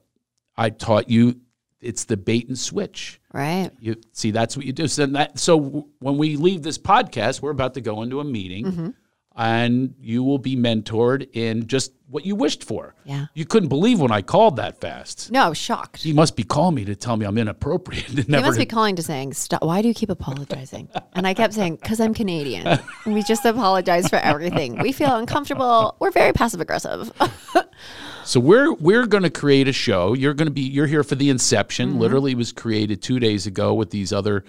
I 0.58 0.69
taught 0.69 1.10
you. 1.10 1.39
It's 1.79 2.03
the 2.03 2.17
bait 2.17 2.49
and 2.49 2.60
switch. 2.60 3.21
right. 3.32 3.71
You 3.79 3.95
see, 4.12 4.32
that's 4.32 4.58
what 4.58 4.65
you 4.65 4.73
do. 4.73 4.89
So 4.89 5.05
that, 5.05 5.39
so 5.39 5.88
when 5.99 6.17
we 6.17 6.36
leave 6.36 6.62
this 6.62 6.77
podcast, 6.77 7.41
we're 7.41 7.51
about 7.51 7.75
to 7.75 7.82
go 7.82 8.01
into 8.01 8.19
a 8.19 8.25
meeting. 8.25 8.65
Mm-hmm. 8.65 8.89
And 9.36 9.96
you 10.02 10.24
will 10.24 10.38
be 10.38 10.56
mentored 10.56 11.30
in 11.34 11.68
just 11.68 11.94
what 12.10 12.26
you 12.26 12.36
wished 12.36 12.63
for. 12.63 12.96
Yeah. 13.06 13.28
You 13.34 13.46
couldn't 13.46 13.70
believe 13.70 14.00
when 14.02 14.12
I 14.12 14.22
called 14.22 14.56
that 14.56 14.82
fast. 14.82 15.32
No, 15.32 15.44
I 15.44 15.50
was 15.50 15.58
shocked. 15.58 16.04
He 16.04 16.12
must 16.12 16.36
be 16.36 16.44
calling 16.44 16.76
me 16.76 16.86
to 16.86 16.96
tell 16.96 17.15
me 17.15 17.26
I'm 17.26 17.38
inappropriate. 17.38 18.06
He 18.10 18.26
Never 18.28 18.48
must 18.48 18.60
be 18.60 18.65
calling 18.65 18.96
to 18.96 19.04
saying, 19.04 19.34
"Stop! 19.34 19.63
Why 19.63 19.82
do 19.82 19.88
you 19.88 19.94
keep 19.94 20.10
apologizing?" 20.10 20.89
And 21.13 21.26
I 21.26 21.34
kept 21.34 21.54
saying, 21.54 21.78
"Cause 21.78 22.00
I'm 22.00 22.13
Canadian. 22.13 22.80
We 23.06 23.24
just 23.24 23.46
apologize 23.46 24.10
for 24.10 24.18
everything. 24.18 24.78
We 24.80 24.92
feel 24.92 25.15
uncomfortable. 25.15 25.96
We're 26.00 26.12
very 26.12 26.34
passive 26.34 26.62
aggressive." 26.62 27.12
So 28.26 28.39
we're 28.39 28.74
we're 28.74 29.08
going 29.08 29.24
to 29.24 29.32
create 29.32 29.68
a 29.68 29.74
show. 29.74 30.13
You're 30.13 30.36
going 30.36 30.48
to 30.48 30.54
be 30.54 30.62
you're 30.62 30.86
here 30.86 31.04
for 31.04 31.15
the 31.15 31.32
inception. 31.32 31.92
Mm-hmm. 31.92 32.00
Literally 32.00 32.36
was 32.36 32.52
created 32.52 33.02
2 33.02 33.20
days 33.20 33.48
ago 33.48 33.74
with 33.74 33.89
these 33.89 34.13
other 34.13 34.44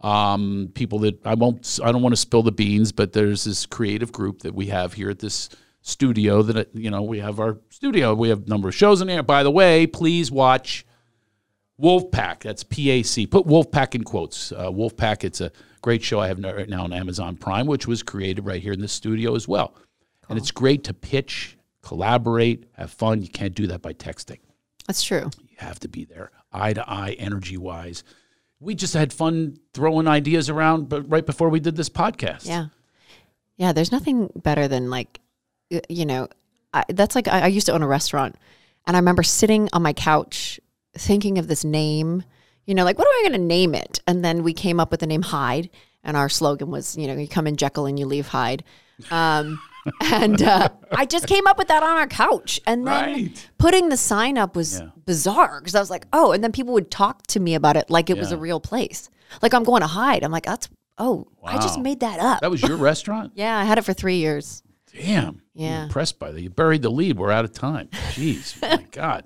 um, 0.00 0.70
people 0.74 0.98
that 1.00 1.24
I 1.26 1.34
won't 1.34 1.80
I 1.82 1.92
don't 1.92 2.02
want 2.02 2.12
to 2.12 2.20
spill 2.20 2.42
the 2.42 2.52
beans, 2.52 2.92
but 2.92 3.12
there's 3.12 3.44
this 3.44 3.66
creative 3.66 4.12
group 4.12 4.40
that 4.40 4.54
we 4.54 4.66
have 4.66 4.92
here 4.92 5.10
at 5.10 5.18
this 5.18 5.48
studio 5.82 6.42
that 6.42 6.74
you 6.74 6.90
know, 6.90 7.02
we 7.02 7.20
have 7.20 7.40
our 7.40 7.58
studio. 7.70 8.14
We 8.14 8.28
have 8.30 8.46
a 8.46 8.48
number 8.48 8.68
of 8.68 8.74
shows 8.74 9.00
in 9.00 9.08
here. 9.08 9.22
By 9.22 9.42
the 9.42 9.50
way, 9.50 9.86
please 9.86 10.30
watch 10.30 10.86
Wolfpack. 11.80 12.40
That's 12.40 12.64
P 12.64 12.90
A 12.90 13.02
C. 13.02 13.26
Put 13.26 13.46
Wolfpack 13.46 13.94
in 13.94 14.04
quotes. 14.04 14.52
Uh, 14.52 14.70
Wolfpack. 14.70 15.24
It's 15.24 15.40
a 15.40 15.50
great 15.82 16.02
show 16.02 16.20
I 16.20 16.28
have 16.28 16.42
right 16.42 16.68
now 16.68 16.84
on 16.84 16.92
Amazon 16.92 17.36
Prime, 17.36 17.66
which 17.66 17.86
was 17.86 18.02
created 18.02 18.46
right 18.46 18.62
here 18.62 18.72
in 18.72 18.80
the 18.80 18.88
studio 18.88 19.34
as 19.34 19.46
well. 19.46 19.74
And 20.28 20.38
it's 20.38 20.50
great 20.50 20.84
to 20.84 20.94
pitch, 20.94 21.58
collaborate, 21.82 22.64
have 22.72 22.90
fun. 22.90 23.20
You 23.20 23.28
can't 23.28 23.54
do 23.54 23.66
that 23.66 23.82
by 23.82 23.92
texting. 23.92 24.38
That's 24.86 25.02
true. 25.02 25.30
You 25.38 25.56
have 25.58 25.78
to 25.80 25.88
be 25.88 26.04
there, 26.06 26.30
eye 26.52 26.72
to 26.72 26.90
eye, 26.90 27.16
energy 27.18 27.58
wise. 27.58 28.04
We 28.64 28.74
just 28.74 28.94
had 28.94 29.12
fun 29.12 29.58
throwing 29.74 30.08
ideas 30.08 30.48
around, 30.48 30.88
but 30.88 31.02
right 31.10 31.24
before 31.24 31.50
we 31.50 31.60
did 31.60 31.76
this 31.76 31.90
podcast. 31.90 32.46
Yeah, 32.46 32.66
yeah. 33.56 33.72
There's 33.72 33.92
nothing 33.92 34.30
better 34.34 34.68
than 34.68 34.88
like, 34.88 35.20
you 35.88 36.06
know, 36.06 36.28
I, 36.72 36.84
that's 36.88 37.14
like 37.14 37.28
I, 37.28 37.42
I 37.42 37.46
used 37.48 37.66
to 37.66 37.72
own 37.72 37.82
a 37.82 37.86
restaurant, 37.86 38.36
and 38.86 38.96
I 38.96 38.98
remember 39.00 39.22
sitting 39.22 39.68
on 39.72 39.82
my 39.82 39.92
couch 39.92 40.58
thinking 40.96 41.38
of 41.38 41.46
this 41.46 41.64
name. 41.64 42.22
You 42.64 42.74
know, 42.74 42.84
like 42.84 42.98
what 42.98 43.06
am 43.06 43.12
I 43.12 43.28
going 43.28 43.40
to 43.40 43.46
name 43.46 43.74
it? 43.74 44.00
And 44.06 44.24
then 44.24 44.42
we 44.42 44.54
came 44.54 44.80
up 44.80 44.90
with 44.90 45.00
the 45.00 45.06
name 45.06 45.22
Hyde, 45.22 45.68
and 46.02 46.16
our 46.16 46.30
slogan 46.30 46.70
was, 46.70 46.96
you 46.96 47.06
know, 47.06 47.14
you 47.14 47.28
come 47.28 47.46
in 47.46 47.56
Jekyll 47.56 47.84
and 47.84 47.98
you 47.98 48.06
leave 48.06 48.28
Hyde. 48.28 48.64
Um, 49.10 49.60
and 50.00 50.42
uh, 50.42 50.68
I 50.92 51.06
just 51.06 51.26
came 51.26 51.46
up 51.46 51.58
with 51.58 51.68
that 51.68 51.82
on 51.82 51.96
our 51.96 52.06
couch, 52.06 52.60
and 52.66 52.86
then 52.86 53.12
Right. 53.14 53.50
putting 53.58 53.88
the 53.88 53.96
sign 53.96 54.38
up 54.38 54.56
was 54.56 54.80
Yeah. 54.80 54.88
bizarre 55.04 55.60
because 55.60 55.74
I 55.74 55.80
was 55.80 55.90
like, 55.90 56.06
oh, 56.12 56.32
and 56.32 56.42
then 56.42 56.52
people 56.52 56.72
would 56.74 56.90
talk 56.90 57.26
to 57.28 57.40
me 57.40 57.54
about 57.54 57.76
it 57.76 57.90
like 57.90 58.10
it 58.10 58.16
was 58.18 58.32
a 58.32 58.36
real 58.38 58.60
place. 58.60 59.10
Like 59.42 59.52
I'm 59.54 59.64
going 59.64 59.80
to 59.82 59.86
hide. 59.88 60.22
I'm 60.22 60.32
like, 60.32 60.46
that's 60.46 60.68
oh, 60.98 61.26
I 61.44 61.56
just 61.56 61.80
made 61.80 62.00
that 62.00 62.20
up. 62.20 62.40
That 62.40 62.50
was 62.50 62.62
your 62.62 62.76
restaurant? 62.90 63.32
Yeah, 63.34 63.56
I 63.58 63.64
had 63.64 63.78
it 63.78 63.82
for 63.84 63.92
three 63.92 64.16
years. 64.18 64.62
Damn. 64.92 65.26
I'm 65.28 65.40
Yeah. 65.54 65.84
impressed 65.84 66.20
by 66.20 66.30
that. 66.30 66.40
You 66.40 66.50
buried 66.50 66.82
the 66.82 66.90
lead. 66.90 67.18
We're 67.18 67.32
out 67.32 67.44
of 67.44 67.52
time. 67.52 67.88
Jeez. 68.12 68.60
my 68.62 68.84
God. 68.92 69.24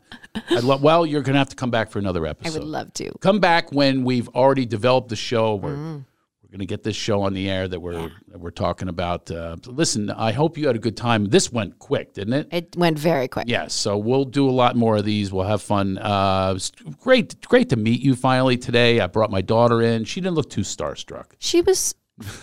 I 0.51 0.61
love 0.61 0.83
well, 0.83 1.05
you're 1.05 1.21
gonna 1.21 1.37
have 1.39 1.51
to 1.51 1.57
come 1.57 1.71
back 1.71 1.91
for 1.91 1.99
another 1.99 2.27
episode. 2.27 2.57
I 2.57 2.59
would 2.59 2.67
love 2.69 2.93
to. 2.95 3.11
come 3.21 3.39
back 3.39 3.71
when 3.71 4.03
we've 4.05 4.29
already 4.31 4.65
developed 4.65 5.09
the 5.11 5.17
show. 5.17 5.57
We're 5.57 5.77
Mm. 5.77 6.05
We're 6.49 6.53
going 6.53 6.67
to 6.67 6.67
get 6.67 6.83
this 6.83 6.97
show 6.97 7.21
on 7.21 7.35
the 7.35 7.51
air 7.51 7.69
that 7.69 7.79
we're 7.79 8.11
that 8.29 8.39
we're 8.39 8.51
talking 8.51 8.89
about. 8.89 9.31
Uh, 9.31 9.57
listen, 9.67 10.11
I 10.11 10.33
hope 10.33 10.57
you 10.57 10.67
had 10.67 10.77
a 10.77 10.79
good 10.79 10.97
time. 10.97 11.27
This 11.27 11.53
went 11.53 11.79
quick, 11.79 12.15
didn't 12.15 12.33
it? 12.33 12.49
It 12.51 12.77
went 12.77 12.99
very 12.99 13.29
quick. 13.29 13.49
Yes. 13.49 13.75
So 13.75 13.99
we'll 13.99 14.25
do 14.25 14.49
a 14.49 14.51
lot 14.51 14.75
more 14.75 14.97
of 14.97 15.05
these. 15.05 15.31
We'll 15.31 15.45
have 15.45 15.61
fun. 15.61 15.99
Uh, 15.99 16.59
great, 17.01 17.39
great 17.43 17.69
to 17.69 17.77
meet 17.77 18.01
you 18.01 18.17
finally 18.17 18.57
today. 18.57 18.99
I 19.01 19.09
brought 19.09 19.31
my 19.31 19.43
daughter 19.43 19.83
in. 19.83 20.05
She 20.05 20.23
didn't 20.23 20.37
look 20.37 20.49
too 20.49 20.63
starstruck. 20.63 21.33
She 21.39 21.61
was 21.61 21.95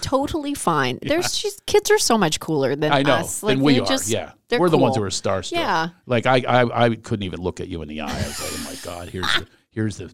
totally 0.02 0.54
fine. 0.54 1.00
There's 1.02 1.36
she's 1.36 1.60
kids 1.66 1.90
are 1.90 1.98
so 1.98 2.16
much 2.16 2.40
cooler 2.40 2.76
than 2.76 2.92
I 2.92 3.02
know. 3.02 3.16
us. 3.16 3.42
Like 3.42 3.54
and 3.54 3.64
we 3.64 3.80
are. 3.80 3.86
just 3.88 4.08
yeah. 4.08 4.34
We're 4.52 4.70
the 4.70 4.78
ones 4.78 4.98
who 4.98 5.02
are 5.02 5.10
starstruck. 5.10 5.54
Yeah. 5.54 5.90
Like 6.06 6.28
I, 6.28 6.42
I, 6.42 6.86
I 6.86 6.96
couldn't 6.96 7.24
even 7.24 7.40
look 7.42 7.60
at 7.60 7.70
you 7.70 7.82
in 7.82 7.88
the 7.88 8.02
eye. 8.02 8.12
I 8.12 8.28
was 8.28 8.40
like, 8.40 8.52
oh 8.54 8.64
my 8.66 8.76
god, 8.84 9.10
here's 9.10 9.34
the, 9.34 9.48
here's 9.76 9.98
the, 9.98 10.12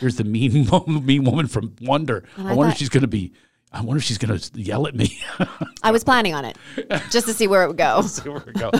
here's 0.00 0.16
the 0.16 0.24
mean, 0.24 0.66
woman- 0.70 1.06
mean 1.06 1.22
woman 1.24 1.46
from 1.46 1.76
Wonder. 1.80 2.24
I, 2.36 2.50
I 2.50 2.54
wonder 2.54 2.72
if 2.72 2.78
she's 2.78 2.88
going 2.88 3.02
to 3.02 3.06
be. 3.08 3.32
I 3.70 3.80
wonder 3.80 3.98
if 3.98 4.04
she's 4.04 4.18
going 4.18 4.36
to 4.38 4.60
yell 4.60 4.86
at 4.86 4.94
me. 4.94 5.18
I 5.82 5.92
was 5.92 6.04
planning 6.04 6.34
on 6.34 6.44
it 6.44 6.58
just 7.10 7.26
to 7.26 7.32
see 7.32 7.46
where 7.46 7.62
it 7.62 7.68
would 7.68 7.78
go. 7.78 8.02
There 8.24 8.32
we 8.44 8.52
go. 8.52 8.70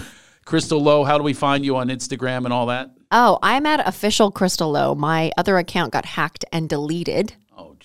Crystal 0.45 0.83
Lowe, 0.83 1.05
how 1.05 1.16
do 1.18 1.25
we 1.25 1.33
find 1.33 1.64
you 1.64 1.77
on 1.77 1.88
Instagram 1.88 2.45
and 2.45 2.53
all 2.53 2.66
that? 2.66 2.90
Oh, 3.11 3.38
I'm 3.42 3.64
at 3.64 3.87
official 3.88 4.31
Crystal 4.31 4.71
Lowe. 4.71 4.95
My 4.95 5.31
other 5.38 5.57
account 5.57 5.92
got 5.92 6.05
hacked 6.05 6.45
and 6.53 6.68
deleted. 6.68 7.35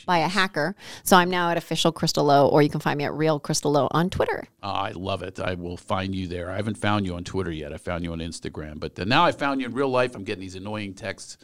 By 0.08 0.20
a 0.20 0.30
hacker, 0.30 0.74
so 1.04 1.18
I'm 1.18 1.30
now 1.30 1.52
at 1.52 1.58
official 1.58 1.92
Crystal 1.92 2.24
Lowe, 2.24 2.48
or 2.48 2.62
you 2.62 2.70
can 2.70 2.80
find 2.80 2.98
me 2.98 3.04
at 3.04 3.14
real 3.14 3.42
Crystal 3.42 3.70
Lowe 3.70 3.90
on 3.92 4.10
Twitter. 4.10 4.48
Oh, 4.64 4.70
I 4.70 4.92
love 4.92 5.22
it. 5.22 5.38
I 5.38 5.56
will 5.56 5.76
find 5.76 6.16
you 6.16 6.28
there. 6.28 6.50
I 6.50 6.56
haven't 6.56 6.78
found 6.78 7.06
you 7.06 7.16
on 7.16 7.26
Twitter 7.26 7.52
yet. 7.52 7.74
I 7.74 7.78
found 7.78 8.06
you 8.06 8.14
on 8.14 8.20
Instagram, 8.20 8.80
but 8.80 8.98
now 9.06 9.26
I 9.26 9.34
found 9.34 9.60
you 9.60 9.68
in 9.68 9.74
real 9.74 9.90
life. 9.90 10.16
I'm 10.16 10.24
getting 10.24 10.40
these 10.40 10.56
annoying 10.56 10.94
texts. 10.94 11.38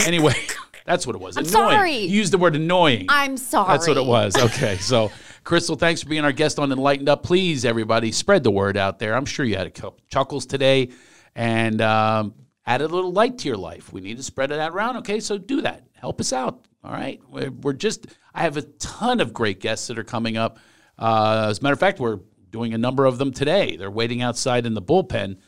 anyway, 0.06 0.34
that's 0.84 1.06
what 1.06 1.16
it 1.16 1.22
was. 1.22 1.38
annoying. 1.38 1.50
sorry. 1.50 1.96
You 1.96 2.18
used 2.18 2.32
the 2.34 2.36
word 2.36 2.56
annoying. 2.56 3.06
I'm 3.08 3.38
sorry. 3.38 3.68
That's 3.68 3.88
what 3.88 3.96
it 3.96 4.04
was. 4.04 4.36
Okay. 4.36 4.76
So, 4.76 5.10
Crystal, 5.44 5.76
thanks 5.76 6.02
for 6.02 6.10
being 6.10 6.24
our 6.24 6.32
guest 6.32 6.58
on 6.58 6.70
Enlightened 6.72 7.08
Up. 7.08 7.22
Please, 7.22 7.64
everybody, 7.64 8.12
spread 8.12 8.42
the 8.42 8.50
word 8.50 8.76
out 8.76 8.98
there. 8.98 9.14
I'm 9.16 9.24
sure 9.24 9.46
you 9.46 9.56
had 9.56 9.66
a 9.66 9.70
couple 9.70 9.98
chuckles 10.10 10.44
today 10.44 10.90
and 11.34 11.80
um, 11.80 12.34
add 12.66 12.82
a 12.82 12.88
little 12.88 13.12
light 13.12 13.38
to 13.38 13.48
your 13.48 13.56
life. 13.56 13.94
We 13.94 14.02
need 14.02 14.18
to 14.18 14.22
spread 14.22 14.50
it 14.50 14.58
out 14.58 14.72
around. 14.72 14.98
Okay. 14.98 15.20
So, 15.20 15.38
do 15.38 15.62
that. 15.62 15.84
Help 15.94 16.20
us 16.20 16.34
out. 16.34 16.66
All 16.82 16.92
right. 16.92 17.20
We're, 17.28 17.72
just, 17.72 18.06
I 18.34 18.42
have 18.42 18.56
a 18.56 18.62
ton 18.62 19.20
of 19.20 19.32
great 19.32 19.60
guests 19.60 19.88
that 19.88 19.98
are 19.98 20.04
coming 20.04 20.36
up. 20.36 20.58
Uh, 20.98 21.46
as 21.50 21.58
a 21.58 21.62
matter 21.62 21.74
of 21.74 21.80
fact, 21.80 22.00
we're 22.00 22.20
doing 22.50 22.74
a 22.74 22.78
number 22.78 23.04
of 23.04 23.18
them 23.18 23.32
today. 23.32 23.76
They're 23.76 23.90
waiting 23.90 24.22
outside 24.22 24.66
in 24.66 24.74
the 24.74 24.82
bullpen 24.82 25.38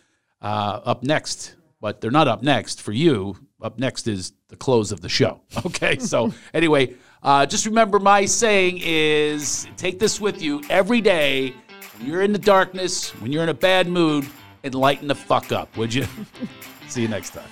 uh, 0.40 0.80
up 0.84 1.02
next, 1.02 1.56
but 1.80 2.00
they're 2.00 2.10
not 2.10 2.28
up 2.28 2.42
next 2.42 2.82
for 2.82 2.92
you. 2.92 3.36
Up 3.60 3.78
next 3.78 4.08
is 4.08 4.32
the 4.48 4.56
close 4.56 4.92
of 4.92 5.00
the 5.00 5.08
show. 5.08 5.40
Okay, 5.66 5.98
so 5.98 6.32
anyway, 6.54 6.94
uh, 7.22 7.46
just 7.46 7.66
remember 7.66 7.98
my 7.98 8.24
saying 8.24 8.80
is 8.82 9.66
take 9.76 9.98
this 9.98 10.20
with 10.20 10.42
you 10.42 10.62
every 10.68 11.00
day. 11.00 11.54
When 11.98 12.08
you're 12.08 12.22
in 12.22 12.32
the 12.32 12.38
darkness, 12.38 13.10
when 13.20 13.32
you're 13.32 13.42
in 13.42 13.48
a 13.48 13.54
bad 13.54 13.86
mood, 13.86 14.26
and 14.64 14.74
lighten 14.74 15.08
the 15.08 15.14
fuck 15.14 15.52
up, 15.52 15.76
would 15.76 15.92
you? 15.92 16.06
See 16.88 17.02
you 17.02 17.08
next 17.08 17.30
time. 17.30 17.48